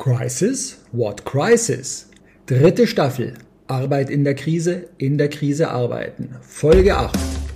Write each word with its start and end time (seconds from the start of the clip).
Crisis? 0.00 0.78
What 0.92 1.26
Crisis? 1.26 2.08
Dritte 2.46 2.86
Staffel. 2.86 3.34
Arbeit 3.66 4.08
in 4.08 4.24
der 4.24 4.34
Krise, 4.34 4.88
in 4.96 5.18
der 5.18 5.28
Krise 5.28 5.70
arbeiten. 5.70 6.36
Folge 6.40 6.96
8. 6.96 7.14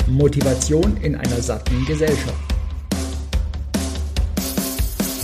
Motivation 0.08 0.94
in 1.00 1.16
einer 1.16 1.40
satten 1.40 1.86
Gesellschaft. 1.86 2.34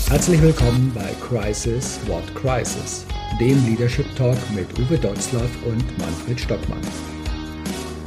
Herzlich 0.09 0.41
willkommen 0.41 0.93
bei 0.95 1.11
Crisis 1.21 2.01
What 2.07 2.25
Crisis, 2.35 3.05
dem 3.39 3.67
Leadership 3.67 4.07
Talk 4.17 4.39
mit 4.55 4.67
Uwe 4.79 4.97
Dotzlaff 4.97 5.51
und 5.67 5.99
Manfred 5.99 6.41
Stockmann. 6.41 6.81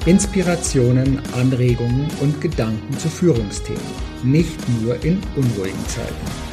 Inspirationen, 0.08 1.22
Anregungen 1.36 2.08
und 2.20 2.42
Gedanken 2.42 2.98
zu 2.98 3.10
Führungsthemen, 3.10 3.80
nicht 4.24 4.58
nur 4.82 4.96
in 5.06 5.22
unruhigen 5.36 5.88
Zeiten. 5.88 6.53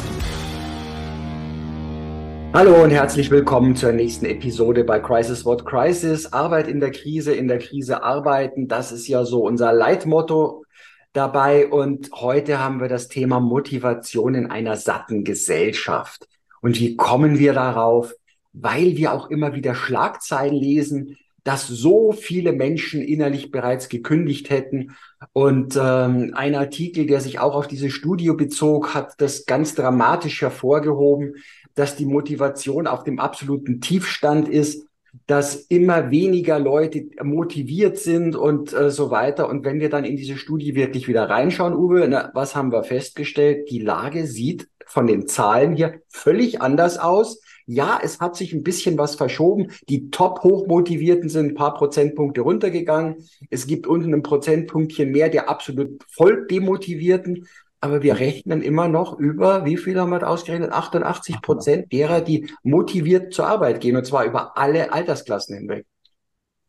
Hallo 2.53 2.83
und 2.83 2.91
herzlich 2.91 3.31
willkommen 3.31 3.77
zur 3.77 3.93
nächsten 3.93 4.25
Episode 4.25 4.83
bei 4.83 4.99
Crisis 4.99 5.45
What 5.45 5.65
Crisis. 5.65 6.33
Arbeit 6.33 6.67
in 6.67 6.81
der 6.81 6.91
Krise, 6.91 7.33
in 7.33 7.47
der 7.47 7.59
Krise 7.59 8.03
arbeiten. 8.03 8.67
Das 8.67 8.91
ist 8.91 9.07
ja 9.07 9.23
so 9.23 9.45
unser 9.45 9.71
Leitmotto 9.71 10.65
dabei. 11.13 11.67
Und 11.67 12.11
heute 12.11 12.59
haben 12.59 12.81
wir 12.81 12.89
das 12.89 13.07
Thema 13.07 13.39
Motivation 13.39 14.35
in 14.35 14.51
einer 14.51 14.75
satten 14.75 15.23
Gesellschaft. 15.23 16.27
Und 16.61 16.77
wie 16.77 16.97
kommen 16.97 17.39
wir 17.39 17.53
darauf? 17.53 18.13
Weil 18.51 18.97
wir 18.97 19.13
auch 19.13 19.29
immer 19.29 19.55
wieder 19.55 19.73
Schlagzeilen 19.73 20.53
lesen, 20.53 21.17
dass 21.43 21.67
so 21.67 22.11
viele 22.11 22.51
Menschen 22.51 23.01
innerlich 23.01 23.49
bereits 23.49 23.89
gekündigt 23.89 24.49
hätten. 24.49 24.95
Und 25.33 25.79
ähm, 25.81 26.33
ein 26.35 26.55
Artikel, 26.55 27.07
der 27.07 27.21
sich 27.21 27.39
auch 27.39 27.55
auf 27.55 27.67
diese 27.67 27.89
Studie 27.89 28.31
bezog, 28.31 28.93
hat 28.93 29.13
das 29.19 29.45
ganz 29.45 29.73
dramatisch 29.73 30.41
hervorgehoben, 30.41 31.35
dass 31.75 31.95
die 31.95 32.05
Motivation 32.05 32.87
auf 32.87 33.03
dem 33.03 33.19
absoluten 33.19 33.81
Tiefstand 33.81 34.47
ist, 34.49 34.85
dass 35.27 35.55
immer 35.55 36.09
weniger 36.09 36.57
Leute 36.57 37.07
motiviert 37.21 37.97
sind 37.97 38.35
und 38.35 38.73
äh, 38.73 38.89
so 38.89 39.11
weiter. 39.11 39.49
Und 39.49 39.65
wenn 39.65 39.79
wir 39.79 39.89
dann 39.89 40.05
in 40.05 40.15
diese 40.15 40.37
Studie 40.37 40.75
wirklich 40.75 41.07
wieder 41.07 41.29
reinschauen, 41.29 41.73
Uwe, 41.73 42.07
na, 42.07 42.31
was 42.33 42.55
haben 42.55 42.71
wir 42.71 42.83
festgestellt? 42.83 43.69
Die 43.69 43.79
Lage 43.79 44.25
sieht 44.25 44.69
von 44.87 45.07
den 45.07 45.27
Zahlen 45.27 45.75
hier 45.75 46.01
völlig 46.09 46.61
anders 46.61 46.97
aus. 46.97 47.41
Ja, 47.65 47.99
es 48.01 48.19
hat 48.19 48.35
sich 48.35 48.53
ein 48.53 48.63
bisschen 48.63 48.97
was 48.97 49.15
verschoben. 49.15 49.71
Die 49.87 50.09
top 50.09 50.43
hochmotivierten 50.43 51.29
sind 51.29 51.51
ein 51.51 51.55
paar 51.55 51.73
Prozentpunkte 51.73 52.41
runtergegangen. 52.41 53.15
Es 53.49 53.67
gibt 53.67 53.87
unten 53.87 54.13
ein 54.13 54.23
Prozentpunktchen 54.23 55.11
mehr 55.11 55.29
der 55.29 55.49
absolut 55.49 56.03
voll 56.09 56.47
demotivierten 56.47 57.47
aber 57.81 58.03
wir 58.03 58.19
rechnen 58.19 58.61
immer 58.61 58.87
noch 58.87 59.17
über, 59.17 59.65
wie 59.65 59.75
viel 59.75 59.99
haben 59.99 60.11
wir 60.11 60.27
ausgerechnet? 60.27 60.71
88 60.71 61.41
Prozent 61.41 61.91
derer, 61.91 62.21
die 62.21 62.53
motiviert 62.61 63.33
zur 63.33 63.47
Arbeit 63.47 63.81
gehen, 63.81 63.97
und 63.97 64.05
zwar 64.05 64.23
über 64.23 64.55
alle 64.55 64.93
Altersklassen 64.93 65.57
hinweg. 65.57 65.87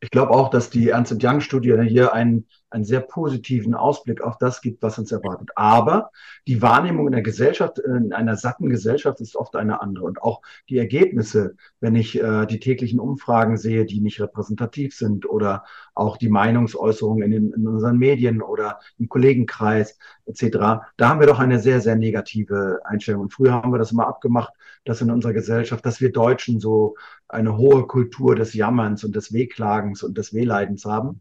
Ich 0.01 0.11
glaube 0.11 0.33
auch, 0.33 0.49
dass 0.49 0.71
die 0.71 0.89
Ernst 0.89 1.23
Young-Studie 1.23 1.77
hier 1.87 2.15
einen, 2.15 2.49
einen 2.73 2.84
sehr 2.84 3.01
positiven 3.01 3.75
Ausblick 3.75 4.22
auf 4.22 4.38
das 4.38 4.60
gibt, 4.60 4.83
was 4.83 4.99
uns 4.99 5.12
erwartet. 5.12 5.50
Aber 5.56 6.10
die 6.47 6.62
Wahrnehmung 6.62 7.06
in 7.06 7.12
der 7.12 7.22
Gesellschaft, 7.22 7.78
in 7.78 8.12
einer 8.12 8.37
satten 8.37 8.69
Gesellschaft 8.69 9.21
ist 9.21 9.37
oft 9.37 9.56
eine 9.56 9.81
andere. 9.81 10.05
Und 10.05 10.22
auch 10.22 10.43
die 10.69 10.78
Ergebnisse, 10.78 11.56
wenn 11.81 11.94
ich 11.94 12.21
äh, 12.21 12.47
die 12.47 12.60
täglichen 12.60 13.00
Umfragen 13.00 13.56
sehe, 13.56 13.84
die 13.84 14.00
nicht 14.00 14.21
repräsentativ 14.21 14.94
sind 14.94 15.28
oder 15.28 15.65
auch 15.94 16.16
die 16.16 16.28
Meinungsäußerungen 16.28 17.22
in, 17.25 17.31
den, 17.31 17.53
in 17.53 17.66
unseren 17.66 17.99
Medien 17.99 18.43
oder 18.43 18.81
im 18.99 19.09
Kollegenkreis 19.09 19.99
etc., 20.27 20.56
da 20.97 21.09
haben 21.09 21.21
wir 21.21 21.27
doch 21.27 21.39
eine 21.39 21.59
sehr, 21.59 21.81
sehr 21.81 21.97
negative 21.97 22.81
Einstellung. 22.84 23.22
Und 23.22 23.33
früher 23.33 23.53
haben 23.53 23.72
wir 23.72 23.78
das 23.78 23.93
immer 23.93 24.06
abgemacht, 24.06 24.53
dass 24.84 25.00
in 25.00 25.10
unserer 25.10 25.33
Gesellschaft, 25.33 25.84
dass 25.87 26.00
wir 26.00 26.12
Deutschen 26.12 26.60
so 26.60 26.97
eine 27.28 27.56
hohe 27.56 27.87
Kultur 27.87 28.34
des 28.34 28.54
Jammerns 28.54 29.04
und 29.04 29.16
des 29.16 29.33
Wehklagens 29.33 30.03
und 30.03 30.19
des 30.19 30.34
Wehleidens 30.34 30.84
haben. 30.84 31.21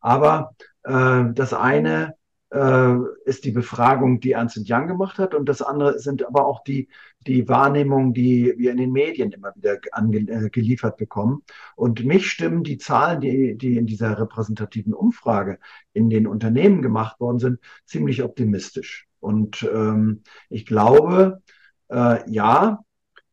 Aber 0.00 0.54
äh, 0.82 1.24
das 1.32 1.52
eine 1.54 2.14
äh, 2.50 2.94
ist 3.24 3.44
die 3.44 3.52
Befragung, 3.52 4.20
die 4.20 4.32
Ernst 4.32 4.58
Young 4.68 4.86
gemacht 4.86 5.18
hat, 5.18 5.34
und 5.34 5.48
das 5.48 5.62
andere 5.62 5.98
sind 5.98 6.26
aber 6.26 6.46
auch 6.46 6.64
die, 6.64 6.88
die 7.26 7.48
Wahrnehmungen, 7.48 8.12
die 8.12 8.54
wir 8.56 8.72
in 8.72 8.78
den 8.78 8.92
Medien 8.92 9.30
immer 9.32 9.54
wieder 9.54 9.78
ange, 9.92 10.18
äh, 10.18 10.50
geliefert 10.50 10.96
bekommen. 10.96 11.42
Und 11.76 12.04
mich 12.04 12.30
stimmen 12.30 12.64
die 12.64 12.78
Zahlen, 12.78 13.20
die, 13.20 13.56
die 13.56 13.76
in 13.76 13.86
dieser 13.86 14.18
repräsentativen 14.18 14.94
Umfrage 14.94 15.58
in 15.92 16.10
den 16.10 16.26
Unternehmen 16.26 16.82
gemacht 16.82 17.20
worden 17.20 17.38
sind, 17.38 17.60
ziemlich 17.84 18.22
optimistisch. 18.22 19.06
Und 19.20 19.62
ähm, 19.72 20.22
ich 20.48 20.66
glaube, 20.66 21.42
äh, 21.88 22.28
ja, 22.30 22.84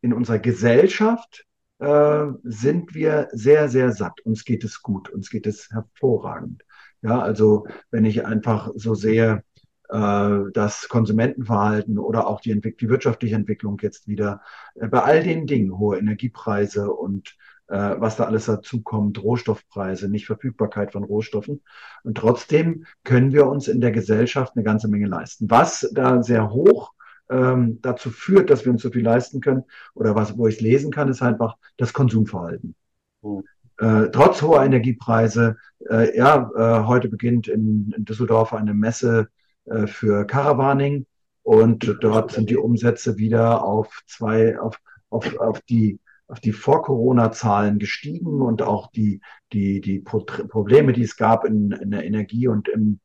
in 0.02 0.14
unserer 0.14 0.40
Gesellschaft 0.40 1.47
äh, 1.80 2.26
sind 2.44 2.96
wir 2.96 3.28
sehr, 3.32 3.70
sehr 3.70 3.92
satt. 3.92 4.20
Uns 4.22 4.46
geht 4.46 4.64
es 4.64 4.82
gut, 4.82 5.10
uns 5.10 5.30
geht 5.30 5.48
es 5.48 5.70
hervorragend. 5.72 6.64
Ja, 7.02 7.22
also 7.22 7.68
wenn 7.92 8.06
ich 8.06 8.26
einfach 8.26 8.72
so 8.76 8.96
sehe, 8.96 9.44
äh, 9.90 10.40
das 10.54 10.90
Konsumentenverhalten 10.90 11.98
oder 12.00 12.28
auch 12.28 12.42
die, 12.42 12.60
die 12.60 12.90
wirtschaftliche 12.90 13.36
Entwicklung 13.36 13.78
jetzt 13.82 14.08
wieder, 14.08 14.42
äh, 14.76 14.88
bei 14.88 15.04
all 15.04 15.24
den 15.24 15.48
Dingen, 15.48 15.78
hohe 15.78 15.98
Energiepreise 15.98 16.92
und 16.92 17.38
äh, 17.68 17.96
was 17.98 18.16
da 18.16 18.26
alles 18.26 18.46
dazu 18.46 18.82
kommt, 18.82 19.22
Rohstoffpreise, 19.22 20.10
nicht 20.10 20.26
Verfügbarkeit 20.26 20.94
von 20.94 21.04
Rohstoffen. 21.04 21.62
Und 22.04 22.18
trotzdem 22.18 22.86
können 23.04 23.34
wir 23.34 23.48
uns 23.48 23.68
in 23.68 23.82
der 23.82 23.92
Gesellschaft 23.92 24.54
eine 24.56 24.64
ganze 24.64 24.88
Menge 24.88 25.08
leisten. 25.08 25.50
Was 25.50 25.90
da 25.94 26.24
sehr 26.24 26.50
hoch 26.52 26.94
ähm, 27.30 27.80
dazu 27.82 28.10
führt, 28.10 28.50
dass 28.50 28.66
wir 28.66 28.72
uns 28.72 28.82
so 28.82 28.90
viel 28.90 29.04
leisten 29.04 29.42
können 29.42 29.64
oder 29.94 30.16
was, 30.16 30.38
wo 30.38 30.48
ich 30.48 30.56
es 30.56 30.62
lesen 30.62 30.92
kann, 30.92 31.10
ist 31.10 31.22
einfach 31.22 31.58
das 31.78 31.94
Konsumverhalten. 31.94 32.76
Mhm. 33.22 33.44
Äh, 33.80 34.10
trotz 34.12 34.42
hoher 34.42 34.64
Energiepreise, 34.64 35.58
äh, 35.90 36.18
ja, 36.18 36.50
äh, 36.56 36.86
heute 36.86 37.10
beginnt 37.10 37.48
in, 37.48 37.94
in, 37.96 38.06
Düsseldorf 38.06 38.54
eine 38.54 38.74
Messe 38.74 39.28
äh, 39.66 39.86
für 39.86 40.26
Caravaning 40.26 41.06
und 41.44 41.98
dort 42.02 42.32
sind 42.32 42.50
die 42.50 42.58
Umsätze 42.58 43.18
wieder 43.18 43.64
auf 43.64 44.02
zwei, 44.08 44.60
auf, 44.60 44.80
auf, 45.10 45.38
auf 45.38 45.62
die 45.62 46.00
auf 46.28 46.42
die 46.42 46.52
Vor-Corona-Zahlen 46.52 47.80
gestiegen 47.80 48.42
und 48.42 48.62
auch 48.62 48.92
die, 48.92 49.22
die, 49.54 49.80
die 49.80 50.00
Probleme, 50.00 50.92
die 50.92 51.04
es 51.04 51.16
gab 51.16 51.46
in, 51.46 51.72
in 51.72 51.92
der 51.92 52.04
Energie 52.04 52.48
und 52.50 52.68
im, 52.68 53.00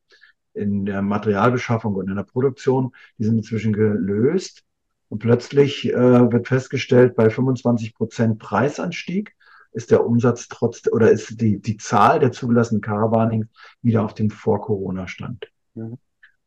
in 0.54 0.84
der 0.84 1.02
Materialbeschaffung 1.02 1.94
und 1.94 2.08
in 2.08 2.16
der 2.16 2.24
Produktion, 2.24 2.94
die 3.18 3.24
sind 3.24 3.38
inzwischen 3.38 3.72
gelöst. 3.72 4.64
Und 5.08 5.18
plötzlich 5.18 5.92
äh, 5.92 6.32
wird 6.32 6.48
festgestellt, 6.48 7.16
bei 7.16 7.28
25 7.28 7.94
Prozent 7.94 8.38
Preisanstieg 8.38 9.34
ist 9.72 9.90
der 9.90 10.06
Umsatz 10.06 10.48
trotz 10.48 10.82
oder 10.90 11.10
ist 11.10 11.40
die, 11.40 11.60
die 11.60 11.76
Zahl 11.76 12.18
der 12.18 12.32
zugelassenen 12.32 12.80
Caravaning 12.80 13.48
wieder 13.82 14.04
auf 14.04 14.14
dem 14.14 14.30
Vor-Corona-Stand. 14.30 15.50
Mhm. 15.74 15.98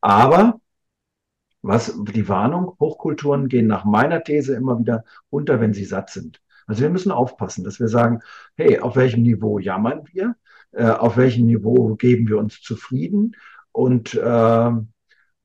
Aber 0.01 0.59
was 1.61 1.95
die 1.95 2.27
Warnung, 2.27 2.75
Hochkulturen 2.79 3.47
gehen 3.47 3.65
nach 3.65 3.85
meiner 3.85 4.23
These 4.23 4.55
immer 4.55 4.79
wieder 4.79 5.03
unter, 5.31 5.59
wenn 5.59 5.73
sie 5.73 5.85
satt 5.85 6.11
sind. 6.11 6.39
Also 6.67 6.83
wir 6.83 6.89
müssen 6.89 7.11
aufpassen, 7.11 7.63
dass 7.63 7.79
wir 7.79 7.87
sagen, 7.87 8.19
hey, 8.55 8.79
auf 8.79 8.95
welchem 8.95 9.23
Niveau 9.23 9.59
jammern 9.59 10.03
wir? 10.11 10.35
Äh, 10.71 10.89
auf 10.89 11.17
welchem 11.17 11.45
Niveau 11.45 11.95
geben 11.95 12.27
wir 12.27 12.37
uns 12.37 12.61
zufrieden? 12.61 13.35
Und 13.75 14.13
äh, 14.13 14.67
äh, 14.67 14.73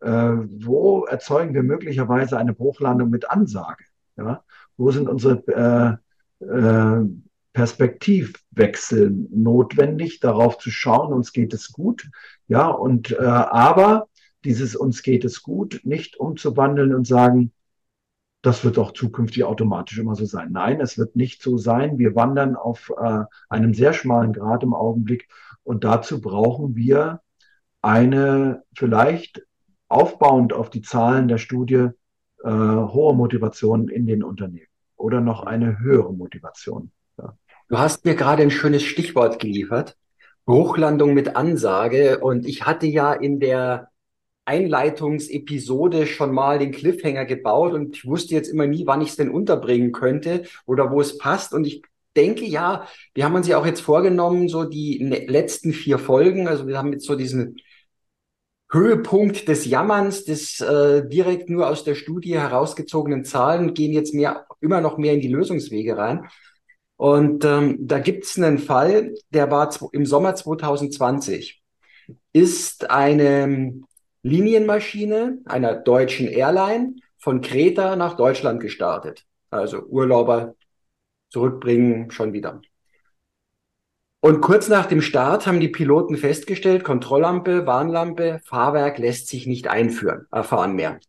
wo 0.00 1.04
erzeugen 1.04 1.52
wir 1.52 1.64
möglicherweise 1.64 2.38
eine 2.38 2.54
Bruchlandung 2.54 3.10
mit 3.10 3.28
Ansage? 3.28 3.84
Ja? 4.16 4.44
Wo 4.76 4.92
sind 4.92 5.08
unsere 5.08 5.98
äh, 6.40 6.44
äh, 6.44 7.04
Perspektivwechsel 7.52 9.10
notwendig, 9.30 10.20
darauf 10.20 10.58
zu 10.58 10.70
schauen, 10.70 11.12
uns 11.12 11.32
geht 11.32 11.52
es 11.52 11.72
gut, 11.72 12.08
ja, 12.46 12.68
und 12.68 13.10
äh, 13.10 13.24
aber 13.24 14.06
dieses 14.44 14.76
uns 14.76 15.02
geht 15.02 15.24
es 15.24 15.42
gut 15.42 15.80
nicht 15.82 16.16
umzuwandeln 16.18 16.94
und 16.94 17.08
sagen, 17.08 17.52
das 18.42 18.64
wird 18.64 18.78
auch 18.78 18.92
zukünftig 18.92 19.42
automatisch 19.42 19.98
immer 19.98 20.14
so 20.14 20.24
sein. 20.24 20.52
Nein, 20.52 20.80
es 20.80 20.96
wird 20.96 21.16
nicht 21.16 21.42
so 21.42 21.58
sein. 21.58 21.98
Wir 21.98 22.14
wandern 22.14 22.54
auf 22.54 22.92
äh, 22.96 23.24
einem 23.48 23.74
sehr 23.74 23.92
schmalen 23.92 24.32
Grad 24.32 24.62
im 24.62 24.72
Augenblick 24.72 25.28
und 25.64 25.82
dazu 25.82 26.20
brauchen 26.20 26.76
wir 26.76 27.20
eine 27.82 28.62
vielleicht 28.74 29.42
aufbauend 29.88 30.52
auf 30.52 30.70
die 30.70 30.82
Zahlen 30.82 31.28
der 31.28 31.38
Studie 31.38 31.88
äh, 32.44 32.48
hohe 32.48 33.14
Motivation 33.14 33.88
in 33.88 34.06
den 34.06 34.22
Unternehmen. 34.22 34.66
oder 34.96 35.20
noch 35.20 35.44
eine 35.44 35.78
höhere 35.80 36.12
Motivation? 36.12 36.90
Ja. 37.18 37.36
Du 37.68 37.78
hast 37.78 38.04
mir 38.04 38.14
gerade 38.14 38.42
ein 38.42 38.50
schönes 38.50 38.82
Stichwort 38.82 39.38
geliefert. 39.38 39.96
Bruchlandung 40.44 41.14
mit 41.14 41.36
Ansage. 41.36 42.18
Und 42.18 42.46
ich 42.46 42.66
hatte 42.66 42.86
ja 42.86 43.12
in 43.12 43.40
der 43.40 43.88
Einleitungsepisode 44.44 46.06
schon 46.06 46.32
mal 46.32 46.58
den 46.58 46.72
Cliffhanger 46.72 47.24
gebaut 47.24 47.72
und 47.72 47.96
ich 47.96 48.04
wusste 48.04 48.34
jetzt 48.34 48.48
immer 48.48 48.66
nie, 48.66 48.84
wann 48.86 49.00
ich 49.00 49.10
es 49.10 49.16
denn 49.16 49.30
unterbringen 49.30 49.92
könnte 49.92 50.42
oder 50.66 50.90
wo 50.90 51.00
es 51.00 51.18
passt. 51.18 51.54
Und 51.54 51.66
ich 51.66 51.82
denke, 52.16 52.44
ja, 52.44 52.86
wir 53.14 53.24
haben 53.24 53.34
uns 53.34 53.46
ja 53.46 53.58
auch 53.58 53.66
jetzt 53.66 53.80
vorgenommen, 53.80 54.48
so 54.48 54.64
die 54.64 54.98
letzten 54.98 55.72
vier 55.72 55.98
Folgen, 55.98 56.48
also 56.48 56.66
wir 56.66 56.78
haben 56.78 56.92
jetzt 56.92 57.06
so 57.06 57.14
diesen 57.14 57.56
Höhepunkt 58.70 59.48
des 59.48 59.64
Jammerns, 59.64 60.24
des 60.24 60.60
äh, 60.60 61.06
direkt 61.08 61.50
nur 61.50 61.68
aus 61.68 61.82
der 61.82 61.94
Studie 61.96 62.38
herausgezogenen 62.38 63.24
Zahlen, 63.24 63.74
gehen 63.74 63.92
jetzt 63.92 64.14
mehr, 64.14 64.46
immer 64.60 64.80
noch 64.80 64.96
mehr 64.96 65.14
in 65.14 65.20
die 65.20 65.28
Lösungswege 65.28 65.96
rein. 65.96 66.28
Und 66.96 67.44
ähm, 67.44 67.78
da 67.80 67.98
gibt 67.98 68.24
es 68.24 68.36
einen 68.36 68.58
Fall, 68.58 69.14
der 69.30 69.50
war 69.50 69.70
im 69.92 70.06
Sommer 70.06 70.34
2020. 70.34 71.62
Ist 72.32 72.90
eine 72.90 73.80
Linienmaschine 74.22 75.38
einer 75.46 75.74
deutschen 75.74 76.28
Airline 76.28 76.96
von 77.18 77.40
Kreta 77.40 77.96
nach 77.96 78.16
Deutschland 78.16 78.60
gestartet. 78.60 79.24
Also 79.50 79.82
Urlauber 79.82 80.54
zurückbringen, 81.30 82.10
schon 82.10 82.32
wieder. 82.32 82.60
Und 84.20 84.42
kurz 84.42 84.68
nach 84.68 84.86
dem 84.86 85.00
Start 85.00 85.46
haben 85.46 85.60
die 85.60 85.68
Piloten 85.68 86.16
festgestellt, 86.16 86.84
Kontrolllampe, 86.84 87.66
Warnlampe, 87.66 88.40
Fahrwerk 88.44 88.98
lässt 88.98 89.28
sich 89.28 89.46
nicht 89.46 89.68
einführen, 89.68 90.26
erfahren 90.30 90.74
mehr. 90.74 91.00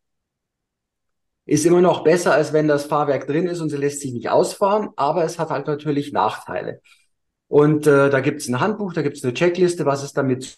Ist 1.45 1.65
immer 1.65 1.81
noch 1.81 2.03
besser, 2.03 2.33
als 2.33 2.53
wenn 2.53 2.69
das 2.69 2.85
Fahrwerk 2.85 3.27
drin 3.27 3.47
ist 3.47 3.59
und 3.59 3.69
sie 3.69 3.77
lässt 3.77 3.99
sich 3.99 4.13
nicht 4.13 4.29
ausfahren, 4.29 4.89
aber 4.95 5.25
es 5.25 5.39
hat 5.39 5.49
halt 5.49 5.67
natürlich 5.67 6.13
Nachteile. 6.13 6.81
Und 7.49 7.85
äh, 7.85 8.09
da 8.09 8.21
gibt 8.21 8.41
es 8.41 8.47
ein 8.47 8.61
Handbuch, 8.61 8.93
da 8.93 9.01
gibt 9.01 9.17
es 9.17 9.23
eine 9.25 9.33
Checkliste, 9.33 9.85
was 9.85 10.03
ist 10.03 10.15
damit 10.15 10.57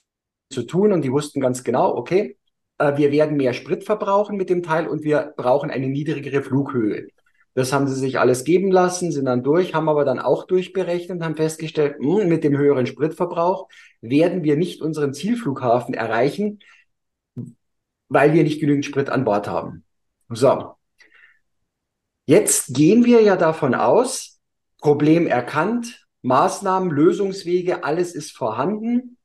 zu 0.52 0.64
tun. 0.64 0.94
Und 0.94 1.02
die 1.02 1.12
wussten 1.12 1.42
ganz 1.42 1.64
genau, 1.64 1.96
okay, 1.96 2.38
äh, 2.78 2.98
wir 2.98 3.12
werden 3.12 3.38
mehr 3.38 3.54
Sprit 3.54 3.84
verbrauchen 3.84 4.38
mit 4.38 4.50
dem 4.52 4.62
Teil 4.62 4.88
und 4.88 5.04
wir 5.04 5.34
brauchen 5.36 5.72
eine 5.72 5.88
niedrigere 5.88 6.44
Flughöhe. 6.44 7.08
Das 7.56 7.72
haben 7.72 7.88
sie 7.88 7.96
sich 7.96 8.20
alles 8.20 8.46
geben 8.46 8.72
lassen, 8.72 9.12
sind 9.12 9.26
dann 9.26 9.44
durch, 9.44 9.74
haben 9.74 9.88
aber 9.88 10.06
dann 10.06 10.20
auch 10.20 10.46
durchberechnet 10.46 11.18
und 11.18 11.24
haben 11.24 11.36
festgestellt, 11.36 11.98
mh, 12.00 12.22
hm, 12.22 12.30
mit 12.30 12.44
dem 12.44 12.58
höheren 12.58 12.88
Spritverbrauch 12.88 13.68
werden 14.02 14.44
wir 14.44 14.58
nicht 14.58 14.82
unseren 14.82 15.14
Zielflughafen 15.14 15.94
erreichen, 15.94 16.60
weil 18.10 18.34
wir 18.34 18.44
nicht 18.44 18.60
genügend 18.60 18.86
Sprit 18.86 19.10
an 19.10 19.24
Bord 19.24 19.48
haben. 19.48 19.84
So. 20.30 20.74
Jetzt 22.26 22.74
gehen 22.74 23.06
wir 23.06 23.22
ja 23.22 23.36
davon 23.36 23.76
aus, 23.76 24.40
Problem 24.80 25.28
erkannt, 25.28 26.08
Maßnahmen, 26.24 26.90
Lösungswege, 26.90 27.84
alles 27.84 28.16
ist 28.16 28.32
vorhanden. 28.32 29.18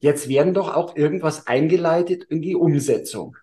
Jetzt 0.00 0.28
werden 0.28 0.54
doch 0.54 0.74
auch 0.74 0.96
irgendwas 0.96 1.46
eingeleitet 1.46 2.24
in 2.24 2.42
die 2.42 2.54
Umsetzung. 2.54 3.36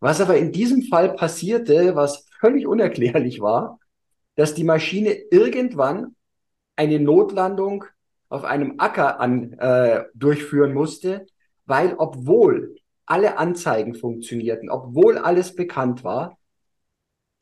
Was 0.00 0.20
aber 0.20 0.36
in 0.36 0.52
diesem 0.52 0.82
Fall 0.82 1.14
passierte, 1.14 1.96
was 1.96 2.27
völlig 2.40 2.66
unerklärlich 2.66 3.40
war, 3.40 3.78
dass 4.34 4.54
die 4.54 4.64
Maschine 4.64 5.12
irgendwann 5.30 6.14
eine 6.76 7.00
Notlandung 7.00 7.84
auf 8.28 8.44
einem 8.44 8.74
Acker 8.78 9.20
an, 9.20 9.54
äh, 9.54 10.04
durchführen 10.14 10.74
musste, 10.74 11.26
weil 11.66 11.94
obwohl 11.98 12.76
alle 13.06 13.38
Anzeigen 13.38 13.94
funktionierten, 13.94 14.70
obwohl 14.70 15.18
alles 15.18 15.54
bekannt 15.54 16.04
war, 16.04 16.38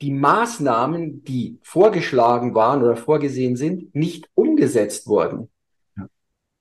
die 0.01 0.11
Maßnahmen, 0.11 1.23
die 1.23 1.59
vorgeschlagen 1.63 2.55
waren 2.55 2.83
oder 2.83 2.95
vorgesehen 2.95 3.55
sind, 3.55 3.93
nicht 3.95 4.29
umgesetzt 4.35 5.07
wurden. 5.07 5.49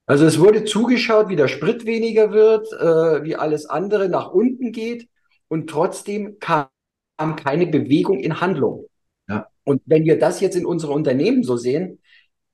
Also 0.06 0.24
es 0.24 0.38
wurde 0.38 0.64
zugeschaut, 0.64 1.28
wie 1.28 1.36
der 1.36 1.48
Sprit 1.48 1.84
weniger 1.84 2.32
wird, 2.32 2.72
äh, 2.72 3.24
wie 3.24 3.36
alles 3.36 3.66
andere 3.66 4.08
nach 4.08 4.30
unten 4.30 4.72
geht 4.72 5.08
und 5.48 5.68
trotzdem 5.68 6.38
kam 6.38 6.68
keine 7.16 7.66
Bewegung 7.66 8.20
in 8.20 8.40
Handlung. 8.40 8.86
Ja. 9.28 9.48
Und 9.64 9.82
wenn 9.86 10.04
wir 10.04 10.18
das 10.18 10.40
jetzt 10.40 10.56
in 10.56 10.66
unsere 10.66 10.92
Unternehmen 10.92 11.42
so 11.42 11.56
sehen, 11.56 12.00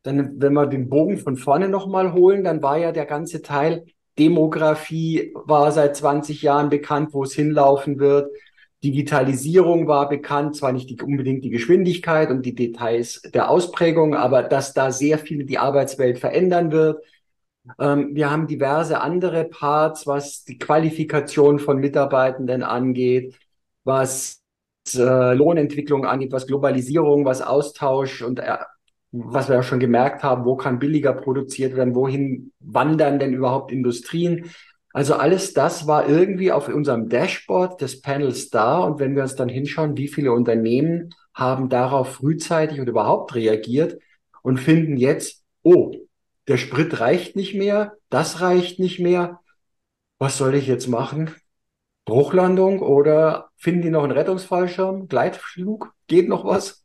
dann, 0.03 0.41
wenn 0.41 0.53
wir 0.53 0.67
den 0.67 0.89
Bogen 0.89 1.19
von 1.19 1.37
vorne 1.37 1.69
nochmal 1.69 2.13
holen, 2.13 2.45
dann 2.45 2.63
war 2.63 2.79
ja 2.79 2.93
der 2.93 3.07
ganze 3.07 3.43
Teil 3.43 3.85
Demografie 4.19 5.33
war 5.35 5.73
seit 5.73 5.97
20 5.97 6.43
Jahren 6.43 6.69
bekannt, 6.69 7.15
wo 7.15 7.25
es 7.25 7.33
hinlaufen 7.33 7.99
wird. 7.99 8.31
Digitalisierung 8.85 9.87
war 9.87 10.09
bekannt, 10.09 10.57
zwar 10.57 10.73
nicht 10.73 10.91
die, 10.91 11.01
unbedingt 11.01 11.45
die 11.45 11.51
Geschwindigkeit 11.51 12.31
und 12.31 12.45
die 12.45 12.55
Details 12.55 13.23
der 13.33 13.49
Ausprägung, 13.49 14.15
aber 14.15 14.43
dass 14.43 14.75
da 14.75 14.91
sehr 14.91 15.19
viel 15.19 15.45
die 15.45 15.59
Arbeitswelt 15.59 16.19
verändern 16.19 16.73
wird. 16.73 17.03
Ähm, 17.79 18.15
wir 18.15 18.31
haben 18.31 18.49
diverse 18.49 19.01
andere 19.01 19.45
Parts, 19.45 20.07
was 20.07 20.45
die 20.45 20.59
Qualifikation 20.59 21.59
von 21.59 21.79
Mitarbeitenden 21.79 22.63
angeht, 22.65 23.39
was 23.85 24.42
äh, 24.95 25.35
Lohnentwicklung 25.35 26.05
angeht, 26.07 26.33
was 26.33 26.47
Globalisierung, 26.47 27.25
was 27.25 27.43
Austausch 27.43 28.23
und 28.23 28.41
äh, 28.41 28.59
was 29.13 29.49
wir 29.49 29.57
ja 29.57 29.63
schon 29.63 29.79
gemerkt 29.81 30.23
haben, 30.23 30.45
wo 30.45 30.57
kann 30.57 30.79
billiger 30.79 31.13
produziert 31.13 31.77
werden, 31.77 31.95
wohin 31.95 32.53
wandern 32.61 33.19
denn 33.19 33.35
überhaupt 33.35 33.71
Industrien. 33.71 34.51
Also 34.95 35.15
alles 35.15 35.53
das 35.53 35.87
war 35.87 36.09
irgendwie 36.09 36.51
auf 36.53 36.69
unserem 36.69 37.09
Dashboard 37.09 37.81
des 37.81 38.01
Panels 38.01 38.51
da. 38.51 38.79
Und 38.79 39.01
wenn 39.01 39.15
wir 39.15 39.23
uns 39.23 39.37
dann 39.37 39.49
hinschauen, 39.49 39.97
wie 39.97 40.09
viele 40.09 40.33
Unternehmen 40.33 41.11
haben 41.35 41.69
darauf 41.69 42.15
frühzeitig 42.15 42.81
und 42.81 42.89
überhaupt 42.89 43.35
reagiert 43.35 43.99
und 44.43 44.59
finden 44.59 44.97
jetzt, 44.97 45.45
oh, 45.63 45.93
der 46.49 46.57
Sprit 46.57 47.01
reicht 47.01 47.37
nicht 47.37 47.55
mehr, 47.55 47.95
das 48.11 48.41
reicht 48.41 48.79
nicht 48.79 48.99
mehr. 48.99 49.41
Was 50.19 50.39
soll 50.39 50.55
ich 50.55 50.67
jetzt 50.67 50.89
machen? 50.89 51.31
Bruchlandung 52.05 52.81
oder 52.81 53.51
finden 53.57 53.83
die 53.83 53.91
noch 53.91 54.03
einen 54.03 54.13
Rettungsfallschirm? 54.13 55.09
Gleitflug? 55.09 55.95
Geht 56.09 56.29
noch 56.29 56.45
was? 56.45 56.83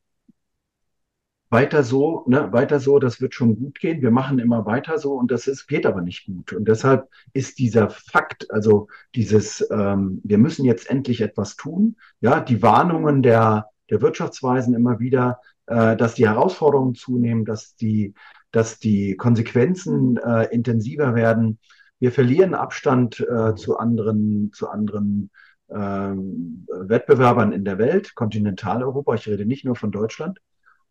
Weiter 1.50 1.84
so, 1.84 2.26
ne, 2.28 2.52
weiter 2.52 2.80
so, 2.82 3.00
das 3.00 3.22
wird 3.22 3.34
schon 3.34 3.56
gut 3.58 3.80
gehen. 3.80 4.02
Wir 4.02 4.12
machen 4.12 4.38
immer 4.38 4.66
weiter 4.66 5.00
so 5.00 5.14
und 5.14 5.32
das 5.32 5.48
ist, 5.48 5.68
geht 5.68 5.86
aber 5.86 6.02
nicht 6.02 6.26
gut. 6.26 6.52
Und 6.52 6.68
deshalb 6.68 7.08
ist 7.32 7.58
dieser 7.58 7.90
Fakt, 7.90 8.52
also 8.52 8.90
dieses, 9.16 9.66
ähm, 9.72 10.20
wir 10.26 10.40
müssen 10.40 10.66
jetzt 10.66 10.90
endlich 10.90 11.22
etwas 11.22 11.56
tun, 11.56 11.96
ja, 12.20 12.42
die 12.42 12.62
Warnungen 12.62 13.24
der, 13.24 13.70
der 13.90 14.02
Wirtschaftsweisen 14.02 14.74
immer 14.74 15.00
wieder, 15.00 15.40
äh, 15.68 15.96
dass 15.96 16.16
die 16.16 16.28
Herausforderungen 16.28 16.96
zunehmen, 16.96 17.46
dass 17.46 17.76
die, 17.78 18.14
dass 18.52 18.80
die 18.80 19.16
Konsequenzen 19.16 20.18
äh, 20.18 20.54
intensiver 20.54 21.16
werden, 21.16 21.60
wir 22.00 22.12
verlieren 22.12 22.54
Abstand 22.54 23.20
äh, 23.20 23.56
zu 23.56 23.78
anderen, 23.78 24.52
zu 24.54 24.70
anderen 24.70 25.32
ähm, 25.70 26.66
Wettbewerbern 26.70 27.52
in 27.52 27.66
der 27.66 27.78
Welt, 27.78 28.16
Kontinentaleuropa. 28.16 29.16
Ich 29.16 29.28
rede 29.28 29.46
nicht 29.46 29.66
nur 29.66 29.76
von 29.76 29.92
Deutschland, 29.92 30.40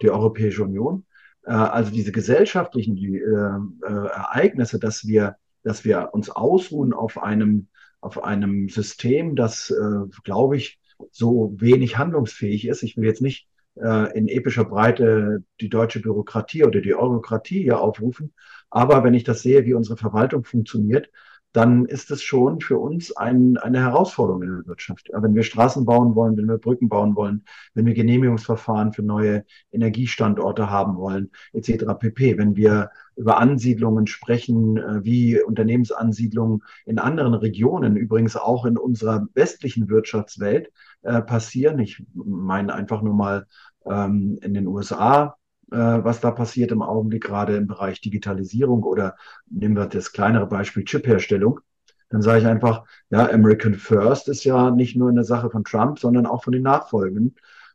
die 0.03 0.11
Europäische 0.11 0.65
Union. 0.65 1.07
Äh, 1.45 1.53
also 1.53 1.91
diese 1.91 2.13
gesellschaftlichen 2.13 2.97
die, 2.97 3.17
äh, 3.17 3.59
äh, 3.83 4.07
Ereignisse, 4.09 4.79
dass 4.79 5.07
wir, 5.07 5.37
dass 5.63 5.85
wir 5.85 6.11
uns 6.13 6.29
ausruhen 6.31 6.93
auf 6.93 7.23
einem, 7.23 7.69
auf 8.01 8.23
einem 8.23 8.69
System, 8.69 9.37
das, 9.37 9.71
äh, 9.71 10.09
glaube 10.25 10.57
ich, 10.57 10.79
so 11.11 11.55
wenig 11.59 11.99
handlungsfähig 11.99 12.67
ist. 12.67 12.83
Ich 12.83 12.97
will 12.97 13.05
jetzt 13.05 13.23
nicht 13.23 13.49
äh, 13.77 14.17
in 14.17 14.29
epischer 14.29 14.65
Breite 14.65 15.45
die 15.61 15.69
deutsche 15.69 16.01
Bürokratie 16.01 16.65
oder 16.65 16.81
die 16.81 16.95
Eurokratie 16.95 17.63
hier 17.63 17.81
aufrufen. 17.81 18.33
Aber 18.71 19.05
wenn 19.05 19.15
ich 19.15 19.25
das 19.25 19.43
sehe, 19.43 19.65
wie 19.65 19.75
unsere 19.75 19.97
Verwaltung 19.97 20.45
funktioniert, 20.45 21.11
dann 21.57 21.87
ist 21.87 22.11
es 22.11 22.23
schon 22.23 22.61
für 22.61 22.79
uns 22.79 23.17
ein, 23.17 23.57
eine 23.57 23.81
Herausforderung 23.81 24.43
in 24.43 24.51
der 24.51 24.67
Wirtschaft. 24.67 25.09
Wenn 25.11 25.35
wir 25.35 25.43
Straßen 25.43 25.87
bauen 25.87 26.15
wollen, 26.15 26.37
wenn 26.37 26.49
wir 26.49 26.59
Brücken 26.59 26.91
bauen 26.91 27.17
wollen, 27.17 27.47
wenn 27.73 27.87
wir 27.87 27.95
Genehmigungsverfahren 27.95 28.93
für 28.93 29.03
neue 29.03 29.43
Energiestandorte 29.73 30.69
haben 30.69 30.99
wollen, 30.99 31.31
etc. 31.55 31.95
pp. 31.99 32.37
Wenn 32.37 32.57
wir 32.57 32.91
über 33.17 33.39
Ansiedlungen 33.39 34.07
sprechen, 34.07 34.77
äh, 34.77 35.03
wie 35.03 35.41
Unternehmensansiedlungen 35.41 36.63
in 36.85 36.99
anderen 36.99 37.33
Regionen, 37.33 37.97
übrigens 37.97 38.37
auch 38.37 38.67
in 38.67 38.77
unserer 38.77 39.27
westlichen 39.33 39.89
Wirtschaftswelt 39.89 40.71
äh, 41.01 41.23
passieren. 41.23 41.79
Ich 41.79 42.05
meine 42.13 42.75
einfach 42.75 43.01
nur 43.01 43.15
mal 43.15 43.47
ähm, 43.87 44.39
in 44.43 44.53
den 44.53 44.67
USA 44.67 45.37
was 45.69 46.21
da 46.21 46.31
passiert 46.31 46.71
im 46.71 46.83
Augenblick, 46.83 47.25
gerade 47.25 47.57
im 47.57 47.67
Bereich 47.67 48.01
Digitalisierung 48.01 48.83
oder 48.85 49.17
nehmen 49.51 49.77
wir 49.77 49.87
das 49.87 50.13
kleinere 50.13 50.47
Beispiel 50.47 50.85
Chipherstellung, 50.85 51.61
dann 52.09 52.23
sage 52.23 52.41
ich 52.41 52.47
einfach, 52.47 52.85
ja, 53.11 53.29
American 53.31 53.75
First 53.75 54.29
ist 54.29 54.45
ja 54.45 54.71
nicht 54.71 54.97
nur 54.97 55.11
eine 55.11 55.25
Sache 55.25 55.51
von 55.51 55.65
Trump, 55.65 55.99
sondern 55.99 56.27
auch 56.27 56.45
von 56.45 56.53
den 56.53 56.63
Nachfolgenden. 56.63 57.35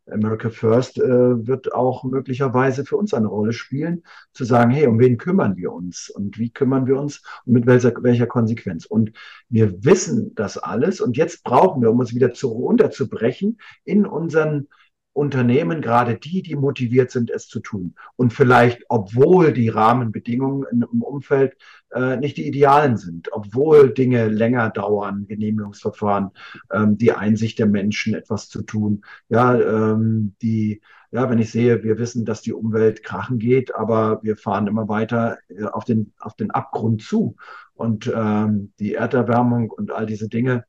America 0.10 0.50
First 0.50 0.98
äh, 0.98 1.48
wird 1.48 1.74
auch 1.74 2.04
möglicherweise 2.04 2.86
für 2.86 2.98
uns 2.98 3.14
eine 3.14 3.28
Rolle 3.28 3.54
spielen, 3.54 4.04
zu 4.34 4.46
sagen, 4.46 4.72
hey, 4.72 4.88
um 4.88 5.00
wen 5.00 5.18
kümmern 5.18 5.58
wir 5.58 5.72
uns 5.72 6.10
und 6.10 6.40
wie 6.40 6.50
kümmern 6.50 6.88
wir 6.88 6.98
uns 6.98 7.22
und 7.46 7.54
mit 7.54 7.66
welcher, 7.66 7.94
welcher 8.02 8.26
Konsequenz. 8.26 8.86
Und 8.86 9.12
wir 9.50 9.84
wissen 9.84 10.34
das 10.36 10.58
alles 10.58 11.02
und 11.02 11.18
jetzt 11.18 11.44
brauchen 11.44 11.82
wir, 11.82 11.92
um 11.92 12.00
uns 12.00 12.16
wieder 12.16 12.34
zu, 12.34 12.48
runterzubrechen, 12.48 13.60
in 13.84 14.06
unseren 14.06 14.68
Unternehmen 15.14 15.82
gerade 15.82 16.16
die, 16.16 16.42
die 16.42 16.56
motiviert 16.56 17.12
sind, 17.12 17.30
es 17.30 17.48
zu 17.48 17.60
tun. 17.60 17.96
Und 18.16 18.32
vielleicht, 18.32 18.84
obwohl 18.88 19.52
die 19.52 19.70
Rahmenbedingungen 19.70 20.66
im 20.72 21.02
Umfeld 21.02 21.58
äh, 21.92 22.16
nicht 22.18 22.38
die 22.38 22.48
idealen 22.48 22.98
sind, 22.98 23.30
obwohl 23.34 23.94
Dinge 23.94 24.30
länger 24.30 24.70
dauern, 24.70 25.26
Genehmigungsverfahren, 25.28 26.32
ähm, 26.72 26.98
die 26.98 27.12
Einsicht 27.12 27.60
der 27.60 27.68
Menschen, 27.68 28.14
etwas 28.14 28.48
zu 28.48 28.62
tun, 28.62 29.04
ja, 29.28 29.60
ähm, 29.60 30.36
die, 30.42 30.82
ja, 31.12 31.30
wenn 31.30 31.40
ich 31.40 31.52
sehe, 31.52 31.84
wir 31.84 31.98
wissen, 31.98 32.24
dass 32.24 32.42
die 32.42 32.54
Umwelt 32.54 33.04
krachen 33.04 33.38
geht, 33.38 33.76
aber 33.76 34.22
wir 34.24 34.38
fahren 34.38 34.68
immer 34.68 34.88
weiter 34.88 35.40
äh, 35.50 35.66
auf 35.66 35.84
den, 35.84 36.14
auf 36.20 36.36
den 36.36 36.52
Abgrund 36.52 37.02
zu. 37.02 37.36
Und 37.74 38.12
ähm, 38.16 38.72
die 38.80 38.94
Erderwärmung 38.94 39.72
und 39.72 39.92
all 39.92 40.06
diese 40.06 40.30
Dinge 40.30 40.66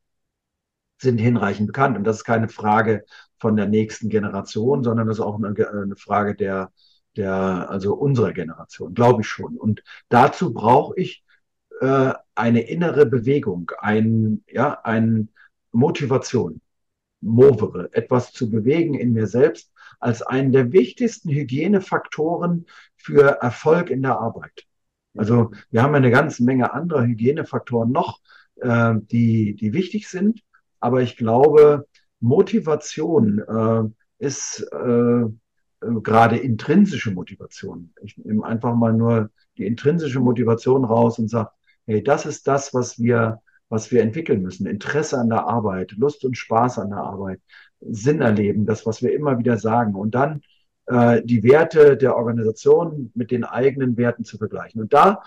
sind 1.02 1.18
hinreichend 1.18 1.66
bekannt. 1.66 1.97
Und 1.97 2.04
das 2.04 2.18
ist 2.18 2.25
keine 2.25 2.49
Frage 2.49 3.04
von 3.38 3.56
der 3.56 3.66
nächsten 3.66 4.09
Generation, 4.09 4.85
sondern 4.85 5.06
das 5.06 5.18
ist 5.18 5.25
auch 5.25 5.37
eine, 5.37 5.54
eine 5.68 5.97
Frage 5.97 6.35
der, 6.35 6.73
der, 7.16 7.68
also 7.71 7.94
unserer 7.94 8.32
Generation, 8.32 8.94
glaube 8.94 9.23
ich 9.23 9.28
schon. 9.28 9.56
Und 9.56 9.82
dazu 10.09 10.52
brauche 10.54 10.94
ich 10.97 11.25
äh, 11.80 12.12
eine 12.35 12.62
innere 12.62 13.06
Bewegung, 13.06 13.71
ein, 13.78 14.44
ja, 14.49 14.80
ein 14.85 15.28
Motivation, 15.73 16.61
movere, 17.21 17.88
etwas 17.92 18.32
zu 18.32 18.50
bewegen 18.50 18.94
in 18.94 19.12
mir 19.12 19.26
selbst 19.26 19.73
als 20.00 20.23
einen 20.23 20.52
der 20.52 20.73
wichtigsten 20.73 21.30
Hygienefaktoren 21.30 22.66
für 22.97 23.40
Erfolg 23.40 23.90
in 23.90 24.02
der 24.02 24.18
Arbeit. 24.18 24.66
Also 25.16 25.52
wir 25.71 25.82
haben 25.82 25.94
eine 25.94 26.11
ganze 26.11 26.42
Menge 26.44 26.73
anderer 26.73 27.04
Hygienefaktoren 27.04 27.92
noch, 27.92 28.21
äh, 28.56 28.94
die, 28.97 29.54
die 29.54 29.73
wichtig 29.73 30.09
sind. 30.09 30.42
Aber 30.83 31.01
ich 31.01 31.17
glaube, 31.17 31.87
Motivation 32.19 33.39
äh, 33.39 34.25
ist 34.25 34.67
äh, 34.73 35.25
gerade 35.81 36.37
intrinsische 36.37 37.12
Motivation. 37.12 37.93
Ich 38.03 38.19
nehme 38.19 38.45
einfach 38.45 38.75
mal 38.75 38.93
nur 38.93 39.31
die 39.57 39.67
intrinsische 39.67 40.19
Motivation 40.19 40.85
raus 40.85 41.21
und 41.21 41.29
sage, 41.29 41.51
hey, 41.87 42.03
das 42.03 42.27
ist 42.27 42.49
das, 42.49 42.75
was 42.75 42.99
wir, 42.99 43.41
was 43.69 43.93
wir 43.93 44.03
entwickeln 44.03 44.43
müssen. 44.43 44.67
Interesse 44.67 45.19
an 45.19 45.29
der 45.29 45.47
Arbeit, 45.47 45.93
Lust 45.93 46.25
und 46.25 46.37
Spaß 46.37 46.81
an 46.81 46.91
der 46.91 46.99
Arbeit, 46.99 47.41
Sinn 47.81 48.21
erleben, 48.21 48.67
das, 48.67 48.85
was 48.85 49.03
wir 49.03 49.15
immer 49.15 49.39
wieder 49.39 49.59
sagen. 49.59 49.95
Und 49.95 50.17
dann 50.17 50.43
äh, 50.87 51.23
die 51.23 51.45
Werte 51.45 51.97
der 51.97 52.17
Organisation 52.17 53.12
mit 53.15 53.31
den 53.31 53.45
eigenen 53.45 53.97
Werten 53.97 54.25
zu 54.25 54.37
vergleichen. 54.37 54.81
Und 54.81 54.93
da 54.93 55.23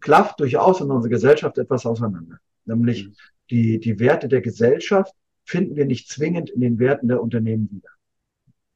klafft 0.00 0.40
durchaus 0.40 0.80
in 0.80 0.90
unserer 0.90 1.10
Gesellschaft 1.10 1.58
etwas 1.58 1.86
auseinander. 1.86 2.38
Nämlich 2.64 3.06
mhm 3.06 3.14
die, 3.50 3.78
die 3.78 3.98
Werte 4.00 4.28
der 4.28 4.40
Gesellschaft 4.40 5.14
finden 5.44 5.76
wir 5.76 5.86
nicht 5.86 6.08
zwingend 6.08 6.50
in 6.50 6.60
den 6.60 6.78
Werten 6.78 7.08
der 7.08 7.22
Unternehmen 7.22 7.70
wieder. 7.70 7.90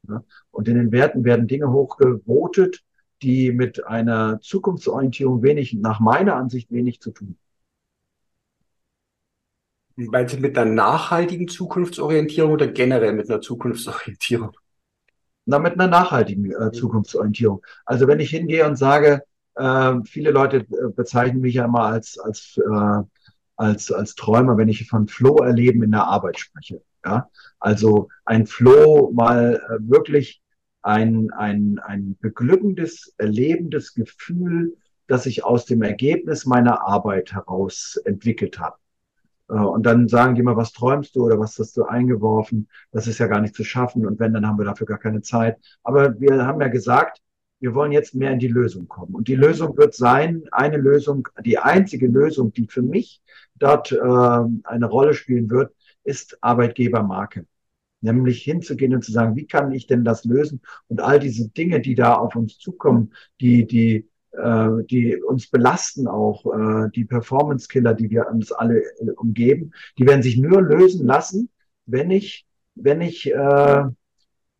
Ja? 0.08 0.24
Und 0.50 0.68
in 0.68 0.76
den 0.76 0.92
Werten 0.92 1.24
werden 1.24 1.48
Dinge 1.48 1.70
hochgevotet, 1.70 2.82
die 3.22 3.52
mit 3.52 3.86
einer 3.86 4.40
Zukunftsorientierung 4.40 5.42
wenig, 5.42 5.74
nach 5.74 6.00
meiner 6.00 6.36
Ansicht 6.36 6.70
wenig 6.70 7.00
zu 7.00 7.10
tun. 7.10 7.36
Meinst 9.96 10.34
du 10.34 10.40
mit 10.40 10.56
einer 10.56 10.70
nachhaltigen 10.70 11.48
Zukunftsorientierung 11.48 12.52
oder 12.52 12.68
generell 12.68 13.12
mit 13.12 13.28
einer 13.28 13.42
Zukunftsorientierung? 13.42 14.52
Na, 15.44 15.58
mit 15.58 15.74
einer 15.74 15.88
nachhaltigen 15.88 16.52
äh, 16.52 16.72
Zukunftsorientierung. 16.72 17.62
Also 17.84 18.06
wenn 18.06 18.20
ich 18.20 18.30
hingehe 18.30 18.66
und 18.66 18.76
sage, 18.76 19.22
äh, 19.56 19.94
viele 20.04 20.30
Leute 20.30 20.58
äh, 20.58 20.90
bezeichnen 20.94 21.40
mich 21.40 21.54
ja 21.54 21.66
immer 21.66 21.82
als, 21.82 22.18
als 22.18 22.58
äh, 22.58 23.02
als, 23.60 23.92
als 23.92 24.14
Träumer, 24.14 24.56
wenn 24.56 24.70
ich 24.70 24.88
von 24.88 25.06
Flow 25.06 25.36
erleben 25.36 25.82
in 25.82 25.90
der 25.90 26.04
Arbeit 26.04 26.38
spreche. 26.38 26.80
Ja? 27.04 27.28
Also 27.58 28.08
ein 28.24 28.46
Flow 28.46 29.12
mal 29.12 29.60
äh, 29.68 29.76
wirklich 29.80 30.40
ein, 30.80 31.30
ein, 31.32 31.78
ein 31.84 32.16
beglückendes, 32.20 33.14
erlebendes 33.18 33.92
Gefühl, 33.92 34.78
das 35.08 35.26
ich 35.26 35.44
aus 35.44 35.66
dem 35.66 35.82
Ergebnis 35.82 36.46
meiner 36.46 36.86
Arbeit 36.86 37.34
heraus 37.34 38.00
entwickelt 38.06 38.58
habe. 38.58 38.76
Äh, 39.50 39.56
und 39.56 39.84
dann 39.84 40.08
sagen 40.08 40.36
die 40.36 40.42
mal, 40.42 40.56
was 40.56 40.72
träumst 40.72 41.14
du 41.14 41.26
oder 41.26 41.38
was 41.38 41.58
hast 41.58 41.76
du 41.76 41.84
eingeworfen? 41.84 42.66
Das 42.92 43.06
ist 43.06 43.18
ja 43.18 43.26
gar 43.26 43.42
nicht 43.42 43.54
zu 43.54 43.64
schaffen. 43.64 44.06
Und 44.06 44.18
wenn, 44.20 44.32
dann 44.32 44.46
haben 44.46 44.56
wir 44.56 44.64
dafür 44.64 44.86
gar 44.86 44.98
keine 44.98 45.20
Zeit. 45.20 45.58
Aber 45.82 46.18
wir 46.18 46.46
haben 46.46 46.62
ja 46.62 46.68
gesagt, 46.68 47.20
wir 47.60 47.74
wollen 47.74 47.92
jetzt 47.92 48.14
mehr 48.14 48.32
in 48.32 48.38
die 48.38 48.48
Lösung 48.48 48.88
kommen. 48.88 49.14
Und 49.14 49.28
die 49.28 49.36
Lösung 49.36 49.76
wird 49.76 49.94
sein, 49.94 50.44
eine 50.50 50.78
Lösung, 50.78 51.28
die 51.44 51.58
einzige 51.58 52.06
Lösung, 52.06 52.52
die 52.52 52.66
für 52.66 52.82
mich 52.82 53.22
dort 53.54 53.92
äh, 53.92 53.96
eine 53.98 54.86
Rolle 54.86 55.14
spielen 55.14 55.50
wird, 55.50 55.74
ist 56.02 56.38
Arbeitgebermarke. 56.40 57.46
Nämlich 58.00 58.42
hinzugehen 58.42 58.94
und 58.94 59.04
zu 59.04 59.12
sagen, 59.12 59.36
wie 59.36 59.46
kann 59.46 59.72
ich 59.72 59.86
denn 59.86 60.04
das 60.04 60.24
lösen? 60.24 60.62
Und 60.88 61.02
all 61.02 61.18
diese 61.18 61.50
Dinge, 61.50 61.80
die 61.80 61.94
da 61.94 62.14
auf 62.14 62.34
uns 62.34 62.58
zukommen, 62.58 63.12
die, 63.42 63.66
die, 63.66 64.08
äh, 64.32 64.84
die 64.88 65.22
uns 65.22 65.48
belasten 65.48 66.08
auch, 66.08 66.46
äh, 66.46 66.88
die 66.94 67.04
Performance-Killer, 67.04 67.92
die 67.92 68.08
wir 68.08 68.26
uns 68.28 68.52
alle 68.52 68.80
äh, 68.80 69.10
umgeben, 69.16 69.72
die 69.98 70.06
werden 70.06 70.22
sich 70.22 70.38
nur 70.38 70.62
lösen 70.62 71.06
lassen, 71.06 71.50
wenn 71.84 72.10
ich, 72.10 72.46
wenn 72.74 73.02
ich 73.02 73.30
äh, 73.30 73.84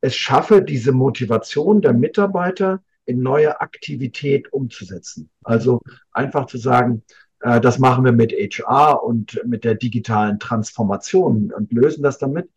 es 0.02 0.14
schaffe, 0.14 0.61
diese 0.61 0.92
Motivation 0.92 1.80
der 1.80 1.95
Mitarbeiter 1.95 2.83
in 3.11 3.21
neue 3.21 3.61
Aktivität 3.61 4.52
umzusetzen. 4.52 5.31
Also 5.45 5.81
einfach 6.12 6.47
zu 6.47 6.59
sagen, 6.59 7.02
äh, 7.40 7.61
das 7.61 7.79
machen 7.79 8.05
wir 8.05 8.12
mit 8.12 8.33
HR 8.33 9.02
und 9.02 9.40
mit 9.45 9.64
der 9.64 9.75
digitalen 9.75 10.38
Transformation 10.38 11.52
und 11.52 11.73
lösen 11.73 12.02
das 12.02 12.19
damit. 12.19 12.50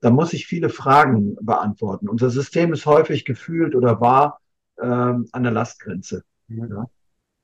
Da 0.00 0.10
muss 0.10 0.32
ich 0.32 0.46
viele 0.46 0.68
Fragen 0.68 1.36
beantworten. 1.40 2.08
Unser 2.08 2.30
System 2.30 2.72
ist 2.72 2.86
häufig 2.86 3.24
gefühlt 3.24 3.74
oder 3.74 4.00
war 4.00 4.40
äh, 4.76 4.84
an 4.84 5.42
der 5.42 5.52
Lastgrenze. 5.52 6.24
Ja. 6.48 6.86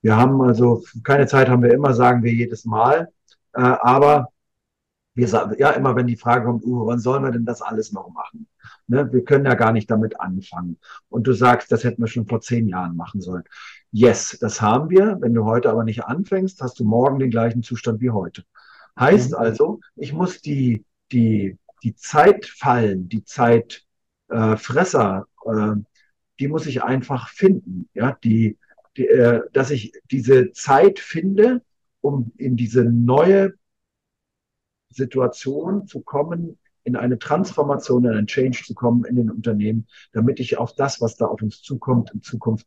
Wir 0.03 0.17
haben 0.17 0.41
also 0.43 0.85
keine 1.05 1.27
Zeit, 1.27 1.49
haben 1.49 1.62
wir 1.62 1.73
immer, 1.73 1.95
sagen 1.95 2.23
wir 2.23 2.33
jedes 2.33 2.65
Mal. 2.65 3.09
Äh, 3.53 3.61
aber 3.61 4.29
wir 5.19 5.27
sagen 5.27 5.57
ja 5.59 5.71
immer, 5.71 5.97
wenn 5.97 6.07
die 6.07 6.17
Frage 6.17 6.45
kommt, 6.45 6.65
uh, 6.65 6.87
wann 6.87 7.01
sollen 7.01 7.25
wir 7.25 7.33
denn 7.33 7.45
das 7.45 7.61
alles 7.61 7.91
noch 7.91 8.09
machen? 8.11 8.47
Ne? 8.87 9.13
Wir 9.13 9.25
können 9.25 9.47
ja 9.47 9.55
gar 9.55 9.73
nicht 9.73 9.91
damit 9.91 10.21
anfangen. 10.21 10.79
Und 11.09 11.27
du 11.27 11.33
sagst, 11.33 11.73
das 11.73 11.83
hätten 11.83 12.01
wir 12.01 12.07
schon 12.07 12.29
vor 12.29 12.41
zehn 12.41 12.69
Jahren 12.69 12.95
machen 12.95 13.21
sollen. 13.21 13.43
Yes, 13.91 14.39
das 14.41 14.61
haben 14.61 14.91
wir. 14.91 15.19
Wenn 15.21 15.35
du 15.35 15.45
heute 15.45 15.71
aber 15.71 15.83
nicht 15.83 16.05
anfängst, 16.05 16.63
hast 16.63 16.79
du 16.79 16.85
morgen 16.85 17.19
den 17.19 17.31
gleichen 17.31 17.65
Zustand 17.65 18.01
wie 18.01 18.11
heute. 18.11 18.45
Heißt 18.97 19.33
mhm. 19.33 19.39
also, 19.39 19.81
ich 19.97 20.13
muss 20.13 20.41
die, 20.41 20.85
die, 21.11 21.59
die 21.83 21.97
Zeitfallen, 21.97 23.09
die 23.09 23.25
Zeitfresser, 23.25 25.27
äh, 25.45 25.51
äh, 25.51 25.75
die 26.39 26.47
muss 26.47 26.67
ich 26.67 26.85
einfach 26.85 27.29
finden. 27.29 27.89
Ja, 27.93 28.17
die, 28.23 28.57
die 28.97 29.09
äh, 29.09 29.41
dass 29.53 29.73
ich 29.73 29.95
diese 30.13 30.53
Zeit 30.53 31.01
finde, 31.01 31.61
um 32.01 32.31
in 32.37 32.57
diese 32.57 32.85
neue 32.85 33.55
Situation 34.90 35.87
zu 35.87 36.00
kommen, 36.00 36.59
in 36.85 36.97
eine 36.97 37.18
Transformation, 37.18 38.04
in 38.07 38.12
einen 38.12 38.26
Change 38.26 38.62
zu 38.64 38.75
kommen 38.75 39.04
in 39.04 39.16
den 39.16 39.30
Unternehmen, 39.30 39.87
damit 40.12 40.40
ich 40.40 40.57
auf 40.57 40.75
das, 40.75 41.00
was 41.00 41.16
da 41.16 41.26
auf 41.26 41.42
uns 41.42 41.61
zukommt, 41.62 42.11
in 42.14 42.23
Zukunft 42.23 42.66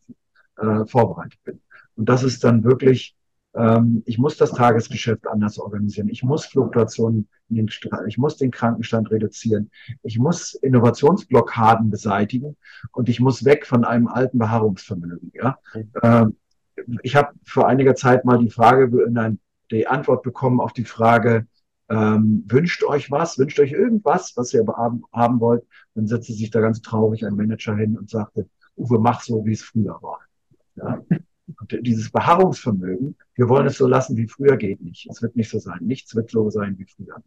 äh, 0.58 0.86
vorbereitet 0.86 1.40
bin. 1.44 1.60
Und 1.96 2.08
das 2.08 2.24
ist 2.24 2.44
dann 2.44 2.64
wirklich, 2.64 3.16
ähm, 3.56 4.04
ich 4.06 4.20
muss 4.20 4.38
das 4.38 4.52
Tagesgeschäft 4.52 5.28
anders 5.28 5.58
organisieren. 5.58 6.08
Ich 6.10 6.24
muss 6.24 6.46
Fluktuationen, 6.46 7.28
in 7.50 7.56
den, 7.56 7.70
ich 8.08 8.18
muss 8.18 8.38
den 8.38 8.52
Krankenstand 8.52 9.10
reduzieren. 9.10 9.72
Ich 10.04 10.20
muss 10.20 10.54
Innovationsblockaden 10.54 11.90
beseitigen 11.90 12.56
und 12.92 13.10
ich 13.10 13.20
muss 13.20 13.44
weg 13.44 13.66
von 13.66 13.84
einem 13.84 14.08
alten 14.08 14.38
Beharrungsvermögen. 14.38 15.32
Ja? 15.34 15.58
Ähm, 16.04 16.38
ich 17.02 17.16
habe 17.16 17.34
vor 17.44 17.68
einiger 17.68 17.96
Zeit 17.96 18.24
mal 18.24 18.38
die 18.38 18.50
Frage, 18.50 18.90
nein, 19.10 19.40
die 19.72 19.88
Antwort 19.88 20.24
bekommen 20.24 20.60
auf 20.60 20.74
die 20.74 20.86
Frage, 20.86 21.48
ähm, 21.92 22.46
wünscht 22.48 22.84
euch 22.84 23.12
was, 23.12 23.38
wünscht 23.38 23.60
euch 23.60 23.74
irgendwas, 23.74 24.34
was 24.38 24.54
ihr 24.54 24.66
haben, 24.66 25.04
haben 25.12 25.40
wollt. 25.42 25.64
Dann 25.94 26.08
setzte 26.08 26.34
sich 26.34 26.50
da 26.50 26.62
ganz 26.62 26.82
traurig 26.82 27.26
ein 27.26 27.36
Manager 27.36 27.76
hin 27.76 27.98
und 27.98 28.10
sagte, 28.10 28.48
Uwe, 28.78 29.00
mach 29.00 29.22
so, 29.22 29.46
wie 29.46 29.52
es 29.52 29.62
früher 29.62 30.02
war. 30.02 30.20
Ja? 30.76 31.02
Und 31.60 31.80
dieses 31.82 32.10
Beharrungsvermögen, 32.10 33.18
wir 33.36 33.50
wollen 33.50 33.68
es 33.68 33.78
so 33.78 33.88
lassen, 33.88 34.16
wie 34.16 34.28
früher 34.28 34.56
geht 34.56 34.82
nicht. 34.82 35.10
Es 35.10 35.22
wird 35.22 35.36
nicht 35.36 35.50
so 35.50 35.60
sein. 35.60 35.80
Nichts 35.82 36.16
wird 36.16 36.32
so 36.32 36.50
sein 36.50 36.78
wie 36.78 36.86
früher. 36.86 37.22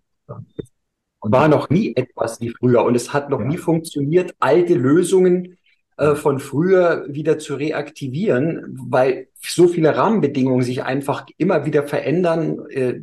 Und 1.21 1.33
war 1.33 1.49
noch 1.49 1.69
nie 1.69 1.95
etwas 1.95 2.41
wie 2.41 2.51
früher 2.51 2.85
und 2.85 2.95
es 2.95 3.13
hat 3.13 3.29
noch 3.29 3.41
ja. 3.41 3.47
nie 3.47 3.59
funktioniert, 3.59 4.35
alte 4.41 4.75
Lösungen 4.75 5.59
äh, 5.99 6.15
von 6.15 6.39
früher 6.39 7.07
wieder 7.09 7.39
zu 7.39 7.55
reaktivieren, 7.55 8.79
weil 8.89 9.29
so 9.41 9.69
viele 9.69 9.95
Rahmenbedingungen 9.95 10.63
sich 10.63 10.83
einfach 10.83 11.27
immer 11.37 11.67
wieder 11.67 11.83
verändern. 11.83 12.67
Äh, 12.71 13.01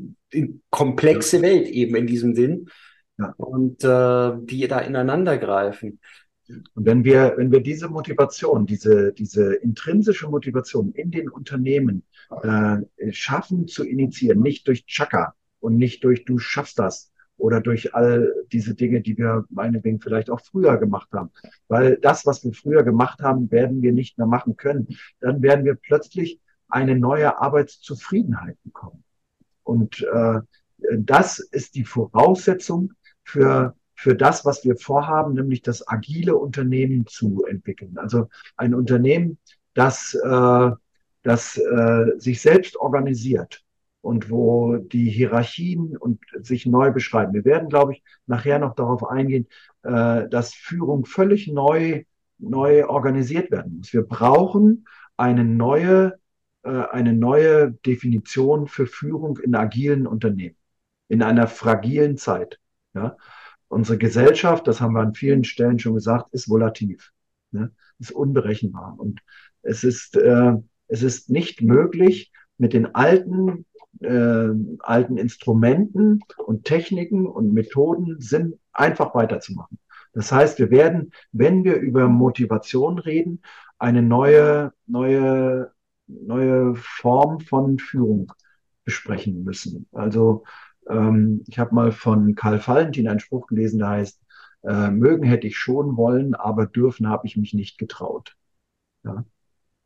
komplexe 0.69 1.37
ja. 1.37 1.43
Welt 1.43 1.67
eben 1.67 1.95
in 1.95 2.07
diesem 2.07 2.35
Sinn 2.35 2.69
ja. 3.17 3.33
und 3.37 3.83
äh, 3.83 4.31
die 4.45 4.67
da 4.67 4.79
ineinander 4.79 5.37
greifen. 5.37 5.99
Und 6.73 6.85
wenn 6.85 7.03
wir, 7.03 7.35
wenn 7.37 7.51
wir 7.51 7.61
diese 7.61 7.87
Motivation, 7.87 8.65
diese, 8.65 9.13
diese 9.13 9.53
intrinsische 9.53 10.27
Motivation 10.27 10.91
in 10.91 11.11
den 11.11 11.29
Unternehmen 11.29 12.03
äh, 12.43 12.77
schaffen 13.11 13.67
zu 13.67 13.85
initiieren, 13.85 14.41
nicht 14.41 14.67
durch 14.67 14.85
Chaka 14.85 15.33
und 15.59 15.77
nicht 15.77 16.03
durch 16.03 16.25
du 16.25 16.39
schaffst 16.39 16.79
das 16.79 17.11
oder 17.37 17.61
durch 17.61 17.95
all 17.95 18.33
diese 18.51 18.75
Dinge, 18.75 19.01
die 19.01 19.17
wir 19.17 19.45
meinetwegen 19.49 19.99
vielleicht 19.99 20.29
auch 20.29 20.41
früher 20.41 20.77
gemacht 20.77 21.09
haben. 21.11 21.31
Weil 21.67 21.97
das, 21.97 22.25
was 22.25 22.43
wir 22.43 22.53
früher 22.53 22.83
gemacht 22.83 23.21
haben, 23.21 23.49
werden 23.51 23.81
wir 23.81 23.93
nicht 23.93 24.17
mehr 24.17 24.27
machen 24.27 24.57
können. 24.57 24.87
Dann 25.19 25.41
werden 25.41 25.65
wir 25.65 25.75
plötzlich 25.75 26.39
eine 26.69 26.95
neue 26.95 27.39
Arbeitszufriedenheit 27.39 28.57
bekommen. 28.63 29.03
Und 29.63 30.01
äh, 30.13 30.39
das 30.97 31.39
ist 31.39 31.75
die 31.75 31.85
Voraussetzung 31.85 32.93
für 33.23 33.75
für 34.01 34.15
das, 34.15 34.45
was 34.45 34.63
wir 34.63 34.77
vorhaben, 34.77 35.35
nämlich 35.35 35.61
das 35.61 35.87
agile 35.87 36.35
Unternehmen 36.35 37.05
zu 37.05 37.45
entwickeln. 37.45 37.99
Also 37.99 38.29
ein 38.57 38.73
Unternehmen, 38.73 39.37
das, 39.75 40.15
äh, 40.15 40.71
das 41.21 41.57
äh, 41.57 42.05
sich 42.17 42.41
selbst 42.41 42.77
organisiert 42.77 43.63
und 44.01 44.31
wo 44.31 44.77
die 44.77 45.07
Hierarchien 45.07 45.95
und 45.97 46.19
sich 46.41 46.65
neu 46.65 46.89
beschreiben. 46.91 47.33
Wir 47.33 47.45
werden, 47.45 47.69
glaube 47.69 47.93
ich, 47.93 48.03
nachher 48.25 48.57
noch 48.57 48.73
darauf 48.73 49.07
eingehen, 49.07 49.47
äh, 49.83 50.27
dass 50.27 50.55
Führung 50.55 51.05
völlig 51.05 51.47
neu, 51.47 52.03
neu 52.39 52.87
organisiert 52.87 53.51
werden 53.51 53.77
muss. 53.77 53.93
Wir 53.93 54.01
brauchen 54.01 54.87
eine 55.15 55.43
neue, 55.43 56.17
eine 56.63 57.13
neue 57.13 57.71
Definition 57.71 58.67
für 58.67 58.85
Führung 58.85 59.37
in 59.39 59.55
agilen 59.55 60.05
Unternehmen, 60.05 60.55
in 61.07 61.23
einer 61.23 61.47
fragilen 61.47 62.17
Zeit. 62.17 62.59
Ja? 62.93 63.17
Unsere 63.67 63.97
Gesellschaft, 63.97 64.67
das 64.67 64.81
haben 64.81 64.93
wir 64.93 65.01
an 65.01 65.15
vielen 65.15 65.43
Stellen 65.43 65.79
schon 65.79 65.95
gesagt, 65.95 66.33
ist 66.33 66.49
volativ, 66.49 67.11
ne? 67.51 67.71
ist 67.99 68.11
unberechenbar. 68.11 68.95
Und 68.97 69.21
es 69.61 69.83
ist, 69.83 70.17
äh, 70.17 70.53
es 70.87 71.03
ist 71.03 71.29
nicht 71.29 71.61
möglich, 71.61 72.31
mit 72.57 72.73
den 72.73 72.93
alten, 72.93 73.65
äh, 74.01 74.49
alten 74.79 75.17
Instrumenten 75.17 76.19
und 76.37 76.65
Techniken 76.65 77.25
und 77.25 77.53
Methoden 77.53 78.17
sind 78.19 78.55
einfach 78.71 79.15
weiterzumachen. 79.15 79.79
Das 80.13 80.31
heißt, 80.31 80.59
wir 80.59 80.69
werden, 80.69 81.11
wenn 81.31 81.63
wir 81.63 81.75
über 81.77 82.07
Motivation 82.07 82.99
reden, 82.99 83.41
eine 83.79 84.01
neue, 84.01 84.73
neue, 84.85 85.71
Form 86.75 87.39
von 87.39 87.79
Führung 87.79 88.31
besprechen 88.83 89.43
müssen. 89.43 89.87
Also 89.91 90.43
ähm, 90.89 91.43
ich 91.47 91.59
habe 91.59 91.75
mal 91.75 91.91
von 91.91 92.35
Karl 92.35 92.65
Valentin 92.65 93.07
einen 93.07 93.19
Spruch 93.19 93.47
gelesen, 93.47 93.79
der 93.79 93.89
heißt, 93.89 94.21
äh, 94.63 94.91
mögen 94.91 95.23
hätte 95.23 95.47
ich 95.47 95.57
schon 95.57 95.97
wollen, 95.97 96.35
aber 96.35 96.65
dürfen 96.67 97.07
habe 97.07 97.27
ich 97.27 97.37
mich 97.37 97.53
nicht 97.53 97.77
getraut. 97.77 98.35
Ja? 99.03 99.25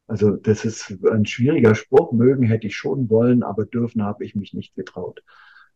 Also 0.07 0.35
das 0.35 0.65
ist 0.65 0.97
ein 1.03 1.25
schwieriger 1.25 1.75
Spruch, 1.75 2.11
mögen 2.11 2.43
hätte 2.43 2.67
ich 2.67 2.75
schon 2.75 3.09
wollen, 3.09 3.43
aber 3.43 3.65
dürfen 3.65 4.03
habe 4.03 4.23
ich 4.23 4.35
mich 4.35 4.53
nicht 4.53 4.75
getraut. 4.75 5.23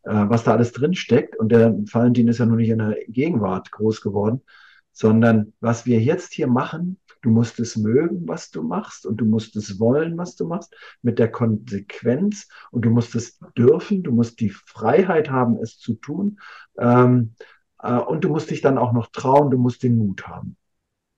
Äh, 0.03 0.25
was 0.29 0.43
da 0.43 0.53
alles 0.53 0.71
drin 0.71 0.93
steckt, 0.93 1.37
und 1.37 1.51
der 1.51 1.73
Valentin 1.91 2.27
ist 2.27 2.39
ja 2.39 2.45
nur 2.45 2.57
nicht 2.57 2.69
in 2.69 2.79
der 2.79 2.97
Gegenwart 3.07 3.71
groß 3.71 4.01
geworden, 4.01 4.41
sondern 4.91 5.53
was 5.59 5.85
wir 5.85 5.99
jetzt 5.99 6.33
hier 6.33 6.47
machen, 6.47 6.99
Du 7.21 7.29
musst 7.29 7.59
es 7.59 7.75
mögen, 7.75 8.27
was 8.27 8.49
du 8.49 8.63
machst 8.63 9.05
und 9.05 9.17
du 9.17 9.25
musst 9.25 9.55
es 9.57 9.79
wollen, 9.79 10.17
was 10.17 10.35
du 10.35 10.47
machst, 10.47 10.73
mit 11.01 11.19
der 11.19 11.29
Konsequenz 11.29 12.47
und 12.71 12.85
du 12.85 12.89
musst 12.89 13.13
es 13.15 13.39
dürfen, 13.57 14.03
du 14.03 14.11
musst 14.11 14.39
die 14.39 14.49
Freiheit 14.49 15.29
haben, 15.29 15.57
es 15.61 15.77
zu 15.77 15.95
tun 15.95 16.39
ähm, 16.77 17.33
äh, 17.81 17.97
und 17.97 18.23
du 18.23 18.29
musst 18.29 18.51
dich 18.51 18.61
dann 18.61 18.77
auch 18.77 18.93
noch 18.93 19.07
trauen, 19.07 19.51
du 19.51 19.57
musst 19.57 19.83
den 19.83 19.97
Mut 19.97 20.27
haben. 20.27 20.55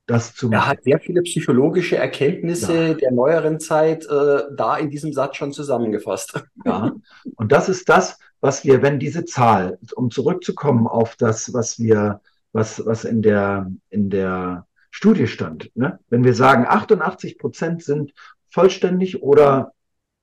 Das 0.07 0.33
zu 0.33 0.49
machen. 0.49 0.55
Er 0.55 0.67
hat 0.67 0.83
sehr 0.83 0.99
viele 0.99 1.21
psychologische 1.21 1.97
Erkenntnisse 1.97 2.87
ja. 2.87 2.93
der 2.95 3.11
neueren 3.11 3.59
Zeit 3.59 4.05
äh, 4.07 4.41
da 4.57 4.77
in 4.77 4.89
diesem 4.89 5.13
Satz 5.13 5.37
schon 5.37 5.53
zusammengefasst. 5.53 6.43
Ja, 6.65 6.93
und 7.35 7.51
das 7.51 7.69
ist 7.69 7.89
das, 7.89 8.19
was 8.39 8.63
wir, 8.63 8.81
wenn 8.81 8.99
diese 8.99 9.25
Zahl, 9.25 9.79
um 9.95 10.09
zurückzukommen 10.09 10.87
auf 10.87 11.15
das, 11.15 11.53
was 11.53 11.79
wir, 11.79 12.21
was, 12.53 12.85
was 12.85 13.05
in 13.05 13.21
der, 13.21 13.71
in 13.89 14.09
der 14.09 14.67
Studie 14.89 15.27
stand. 15.27 15.71
Ne? 15.75 15.99
Wenn 16.09 16.23
wir 16.23 16.33
sagen, 16.33 16.65
88 16.67 17.37
Prozent 17.37 17.83
sind 17.83 18.13
vollständig 18.49 19.23
oder 19.23 19.73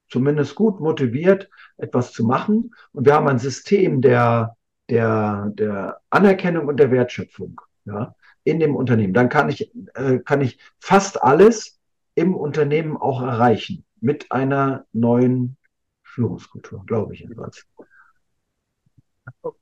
zumindest 0.08 0.54
gut 0.54 0.80
motiviert, 0.80 1.48
etwas 1.76 2.12
zu 2.12 2.24
machen. 2.24 2.74
Und 2.92 3.06
wir 3.06 3.14
haben 3.14 3.28
ein 3.28 3.38
System 3.38 4.00
der, 4.00 4.56
der, 4.88 5.50
der 5.54 6.00
Anerkennung 6.10 6.66
und 6.68 6.78
der 6.78 6.90
Wertschöpfung 6.90 7.60
ja, 7.84 8.14
in 8.44 8.60
dem 8.60 8.76
Unternehmen. 8.76 9.14
Dann 9.14 9.28
kann 9.28 9.48
ich, 9.48 9.72
äh, 9.94 10.18
kann 10.18 10.40
ich 10.40 10.58
fast 10.78 11.22
alles 11.22 11.78
im 12.14 12.34
Unternehmen 12.34 12.96
auch 12.96 13.22
erreichen 13.22 13.84
mit 14.00 14.30
einer 14.32 14.86
neuen 14.92 15.56
Führungskultur, 16.02 16.84
glaube 16.86 17.14
ich 17.14 17.20
jedenfalls. 17.20 17.66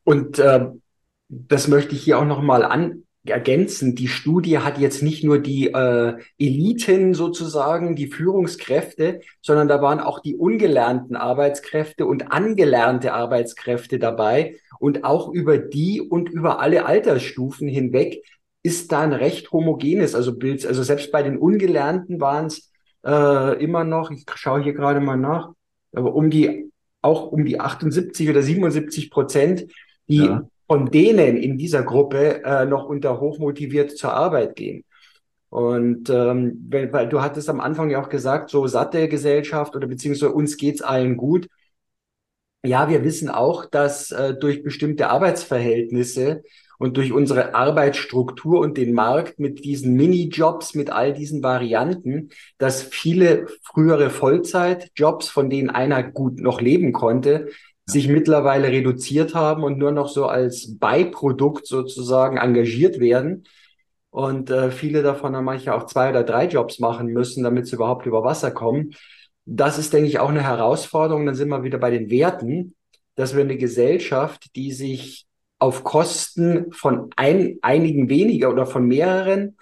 Und 0.05 0.39
äh, 0.39 0.71
das 1.29 1.69
möchte 1.69 1.95
ich 1.95 2.03
hier 2.03 2.19
auch 2.19 2.25
nochmal 2.25 2.65
an, 2.65 3.03
ergänzen, 3.31 3.95
die 3.95 4.09
Studie 4.09 4.59
hat 4.59 4.79
jetzt 4.79 5.03
nicht 5.03 5.25
nur 5.25 5.39
die 5.39 5.69
äh, 5.69 6.15
Eliten 6.39 7.15
sozusagen, 7.15 7.97
die 7.97 8.09
Führungskräfte, 8.09 9.21
sondern 9.43 9.69
da 9.69 9.83
waren 9.83 10.01
auch 10.01 10.21
die 10.21 10.37
ungelernten 10.37 11.17
Arbeitskräfte 11.17 12.07
und 12.07 12.33
angelernte 12.33 13.13
Arbeitskräfte 13.13 13.99
dabei. 13.99 14.57
Und 14.79 15.05
auch 15.05 15.33
über 15.33 15.59
die 15.59 16.01
und 16.01 16.29
über 16.29 16.61
alle 16.61 16.85
Altersstufen 16.87 17.67
hinweg 17.67 18.23
ist 18.63 18.93
da 18.93 19.01
ein 19.01 19.13
recht 19.13 19.53
homogenes, 19.53 20.15
also 20.15 20.37
Bild, 20.37 20.67
also 20.67 20.83
selbst 20.83 21.13
bei 21.13 21.23
den 21.23 21.39
Ungelernten 21.39 22.21
waren 22.21 22.47
es 22.47 22.71
äh, 23.05 23.63
immer 23.63 23.85
noch, 23.85 24.11
ich 24.11 24.25
schaue 24.35 24.63
hier 24.63 24.75
gerade 24.75 25.01
mal 25.01 25.17
nach, 25.17 25.51
aber 25.95 26.15
um 26.15 26.31
die, 26.31 26.71
auch 27.01 27.31
um 27.31 27.45
die 27.45 27.61
78 27.61 28.29
oder 28.29 28.43
77 28.43 29.11
Prozent, 29.11 29.67
die 30.09 30.17
ja 30.17 30.47
von 30.67 30.91
denen 30.91 31.37
in 31.37 31.59
dieser 31.59 31.83
Gruppe 31.83 32.43
äh, 32.45 32.67
noch 32.67 32.87
unter 32.89 33.21
hochmotiviert 33.21 33.97
zur 33.97 34.15
Arbeit 34.15 34.57
gehen. 34.57 34.85
Und 35.49 36.11
ähm, 36.11 36.67
weil, 36.69 36.93
weil 36.93 37.09
du 37.09 37.23
hattest 37.23 37.49
am 37.49 37.61
Anfang 37.61 37.89
ja 37.91 38.03
auch 38.03 38.09
gesagt, 38.09 38.51
so 38.51 38.67
satte 38.67 39.09
Gesellschaft 39.09 39.77
oder 39.77 39.87
beziehungsweise 39.87 40.33
uns 40.33 40.57
geht's 40.57 40.83
allen 40.83 41.17
gut. 41.17 41.49
Ja, 42.65 42.89
wir 42.89 43.05
wissen 43.05 43.29
auch, 43.29 43.65
dass 43.65 44.11
äh, 44.11 44.35
durch 44.35 44.63
bestimmte 44.65 45.09
Arbeitsverhältnisse 45.09 46.43
und 46.79 46.97
durch 46.97 47.13
unsere 47.13 47.55
Arbeitsstruktur 47.55 48.61
und 48.61 48.77
den 48.77 48.93
Markt 48.93 49.39
mit 49.39 49.65
diesen 49.65 49.95
Minijobs, 49.95 50.75
mit 50.75 50.91
all 50.91 51.13
diesen 51.15 51.43
Varianten, 51.43 52.31
dass 52.59 52.83
viele 52.83 53.47
frühere 53.63 54.11
Vollzeitjobs, 54.11 55.29
von 55.29 55.49
denen 55.49 55.71
einer 55.71 56.03
gut 56.03 56.41
noch 56.41 56.61
leben 56.61 56.93
konnte, 56.93 57.49
sich 57.89 58.09
mittlerweile 58.09 58.69
reduziert 58.69 59.35
haben 59.35 59.63
und 59.63 59.79
nur 59.79 59.93
noch 59.93 60.09
so 60.09 60.27
als 60.27 60.77
Beiprodukt 60.79 61.67
sozusagen 61.67 62.37
engagiert 62.37 62.99
werden. 62.99 63.45
Und 64.11 64.51
äh, 64.51 64.71
viele 64.71 65.03
davon 65.03 65.37
haben 65.37 65.45
manche 65.45 65.75
auch 65.75 65.87
zwei 65.87 66.11
oder 66.11 66.25
drei 66.25 66.47
Jobs 66.47 66.81
machen 66.81 67.09
müssen, 67.09 67.45
damit 67.45 67.67
sie 67.67 67.77
überhaupt 67.77 68.07
über 68.07 68.25
Wasser 68.25 68.51
kommen. 68.51 68.93
Das 69.45 69.79
ist, 69.79 69.93
denke 69.93 70.09
ich, 70.09 70.19
auch 70.19 70.31
eine 70.31 70.43
Herausforderung. 70.43 71.27
Dann 71.27 71.37
sind 71.37 71.49
wir 71.49 71.63
wieder 71.63 71.79
bei 71.79 71.91
den 71.91 72.11
Werten, 72.11 72.75
dass 73.15 73.35
wir 73.35 73.43
eine 73.43 73.57
Gesellschaft, 73.57 74.57
die 74.57 74.73
sich 74.73 75.27
auf 75.59 75.85
Kosten 75.85 76.73
von 76.73 77.11
ein, 77.17 77.59
einigen 77.63 78.09
weniger 78.09 78.51
oder 78.51 78.67
von 78.67 78.87
mehreren 78.87 79.57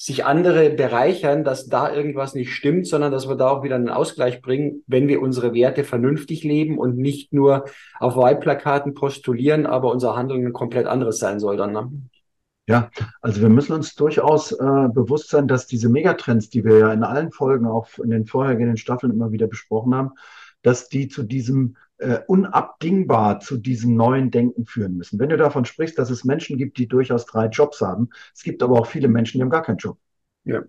sich 0.00 0.24
andere 0.24 0.70
bereichern, 0.70 1.42
dass 1.42 1.66
da 1.66 1.92
irgendwas 1.92 2.34
nicht 2.34 2.54
stimmt, 2.54 2.86
sondern 2.86 3.10
dass 3.10 3.28
wir 3.28 3.34
da 3.34 3.50
auch 3.50 3.64
wieder 3.64 3.74
einen 3.74 3.88
Ausgleich 3.88 4.40
bringen, 4.40 4.84
wenn 4.86 5.08
wir 5.08 5.20
unsere 5.20 5.52
Werte 5.54 5.82
vernünftig 5.82 6.44
leben 6.44 6.78
und 6.78 6.96
nicht 6.96 7.32
nur 7.32 7.64
auf 7.98 8.16
Wahlplakaten 8.16 8.94
postulieren, 8.94 9.66
aber 9.66 9.90
unser 9.90 10.16
Handeln 10.16 10.46
ein 10.46 10.52
komplett 10.52 10.86
anderes 10.86 11.18
sein 11.18 11.40
soll 11.40 11.56
dann. 11.56 11.72
Ne? 11.72 11.90
Ja, 12.68 12.90
also 13.20 13.40
wir 13.40 13.48
müssen 13.48 13.72
uns 13.72 13.96
durchaus 13.96 14.52
äh, 14.52 14.88
bewusst 14.92 15.30
sein, 15.30 15.48
dass 15.48 15.66
diese 15.66 15.88
Megatrends, 15.88 16.48
die 16.48 16.64
wir 16.64 16.78
ja 16.78 16.92
in 16.92 17.02
allen 17.02 17.32
Folgen, 17.32 17.66
auch 17.66 17.88
in 17.98 18.10
den 18.10 18.24
vorhergehenden 18.24 18.76
Staffeln 18.76 19.12
immer 19.12 19.32
wieder 19.32 19.48
besprochen 19.48 19.96
haben, 19.96 20.12
dass 20.62 20.88
die 20.88 21.08
zu 21.08 21.24
diesem 21.24 21.76
äh, 21.98 22.20
unabdingbar 22.26 23.40
zu 23.40 23.56
diesem 23.56 23.94
neuen 23.96 24.30
Denken 24.30 24.66
führen 24.66 24.96
müssen. 24.96 25.18
Wenn 25.18 25.28
du 25.28 25.36
davon 25.36 25.64
sprichst, 25.64 25.98
dass 25.98 26.10
es 26.10 26.24
Menschen 26.24 26.56
gibt, 26.56 26.78
die 26.78 26.88
durchaus 26.88 27.26
drei 27.26 27.46
Jobs 27.46 27.80
haben, 27.80 28.10
es 28.34 28.42
gibt 28.42 28.62
aber 28.62 28.78
auch 28.78 28.86
viele 28.86 29.08
Menschen, 29.08 29.38
die 29.38 29.42
haben 29.42 29.50
gar 29.50 29.62
keinen 29.62 29.78
Job. 29.78 29.98
Ja. 30.44 30.62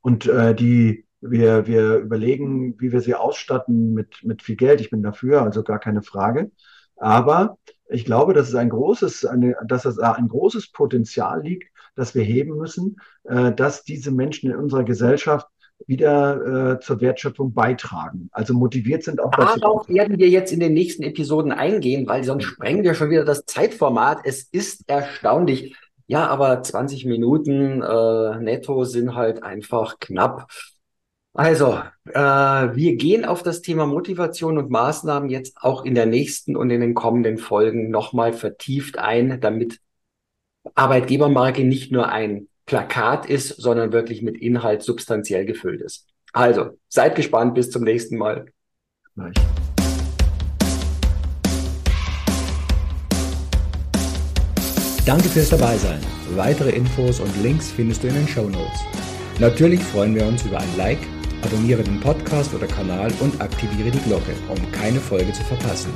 Und 0.00 0.26
äh, 0.26 0.54
die 0.54 1.06
wir, 1.20 1.66
wir 1.66 1.96
überlegen, 1.96 2.80
wie 2.80 2.92
wir 2.92 3.00
sie 3.00 3.14
ausstatten 3.14 3.92
mit, 3.92 4.24
mit 4.24 4.42
viel 4.42 4.56
Geld. 4.56 4.80
Ich 4.80 4.90
bin 4.90 5.02
dafür, 5.02 5.42
also 5.42 5.62
gar 5.62 5.78
keine 5.78 6.02
Frage. 6.02 6.50
Aber 6.96 7.58
ich 7.88 8.04
glaube, 8.04 8.34
dass 8.34 8.48
es 8.48 8.54
ein 8.54 8.70
großes, 8.70 9.24
eine, 9.26 9.56
dass 9.66 9.84
es 9.84 9.98
ein 9.98 10.28
großes 10.28 10.72
Potenzial 10.72 11.42
liegt, 11.42 11.70
das 11.94 12.14
wir 12.14 12.22
heben 12.22 12.56
müssen, 12.56 12.96
äh, 13.24 13.52
dass 13.52 13.84
diese 13.84 14.10
Menschen 14.10 14.50
in 14.50 14.56
unserer 14.56 14.84
Gesellschaft 14.84 15.46
wieder 15.86 16.74
äh, 16.74 16.80
zur 16.80 17.00
Wertschöpfung 17.00 17.52
beitragen. 17.52 18.28
Also 18.32 18.54
motiviert 18.54 19.02
sind 19.02 19.20
auch 19.20 19.30
dazu. 19.30 19.60
Darauf 19.60 19.88
werden 19.88 20.18
wir 20.18 20.28
jetzt 20.28 20.52
in 20.52 20.60
den 20.60 20.74
nächsten 20.74 21.02
Episoden 21.02 21.52
eingehen, 21.52 22.06
weil 22.06 22.24
sonst 22.24 22.44
sprengen 22.44 22.84
wir 22.84 22.94
schon 22.94 23.10
wieder 23.10 23.24
das 23.24 23.44
Zeitformat. 23.46 24.20
Es 24.24 24.42
ist 24.42 24.88
erstaunlich. 24.88 25.74
Ja, 26.06 26.26
aber 26.26 26.62
20 26.62 27.06
Minuten 27.06 27.82
äh, 27.82 28.36
netto 28.40 28.84
sind 28.84 29.14
halt 29.14 29.42
einfach 29.42 29.98
knapp. 30.00 30.48
Also, 31.32 31.78
äh, 32.06 32.20
wir 32.20 32.96
gehen 32.96 33.24
auf 33.24 33.44
das 33.44 33.62
Thema 33.62 33.86
Motivation 33.86 34.58
und 34.58 34.70
Maßnahmen 34.70 35.30
jetzt 35.30 35.56
auch 35.60 35.84
in 35.84 35.94
der 35.94 36.06
nächsten 36.06 36.56
und 36.56 36.70
in 36.70 36.80
den 36.80 36.94
kommenden 36.94 37.38
Folgen 37.38 37.90
nochmal 37.90 38.32
vertieft 38.32 38.98
ein, 38.98 39.40
damit 39.40 39.78
Arbeitgebermarke 40.74 41.64
nicht 41.64 41.92
nur 41.92 42.08
ein 42.08 42.48
Plakat 42.70 43.26
ist, 43.26 43.48
sondern 43.60 43.92
wirklich 43.92 44.22
mit 44.22 44.38
Inhalt 44.38 44.84
substanziell 44.84 45.44
gefüllt 45.44 45.80
ist. 45.80 46.06
Also, 46.32 46.78
seid 46.88 47.16
gespannt, 47.16 47.56
bis 47.56 47.68
zum 47.68 47.82
nächsten 47.82 48.16
Mal. 48.16 48.46
Gleich. 49.16 49.34
Danke 55.04 55.28
fürs 55.30 55.50
Dabeisein. 55.50 55.98
Weitere 56.36 56.70
Infos 56.70 57.18
und 57.18 57.42
Links 57.42 57.72
findest 57.72 58.04
du 58.04 58.06
in 58.06 58.14
den 58.14 58.28
Show 58.28 58.48
Notes. 58.48 58.84
Natürlich 59.40 59.82
freuen 59.82 60.14
wir 60.14 60.24
uns 60.24 60.46
über 60.46 60.58
ein 60.60 60.76
Like, 60.76 61.00
abonniere 61.42 61.82
den 61.82 61.98
Podcast 61.98 62.54
oder 62.54 62.68
Kanal 62.68 63.10
und 63.18 63.40
aktiviere 63.40 63.90
die 63.90 64.08
Glocke, 64.08 64.32
um 64.48 64.70
keine 64.70 65.00
Folge 65.00 65.32
zu 65.32 65.42
verpassen. 65.42 65.92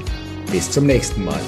Bis 0.50 0.68
zum 0.72 0.87
nächsten 0.87 1.24
Mal. 1.24 1.40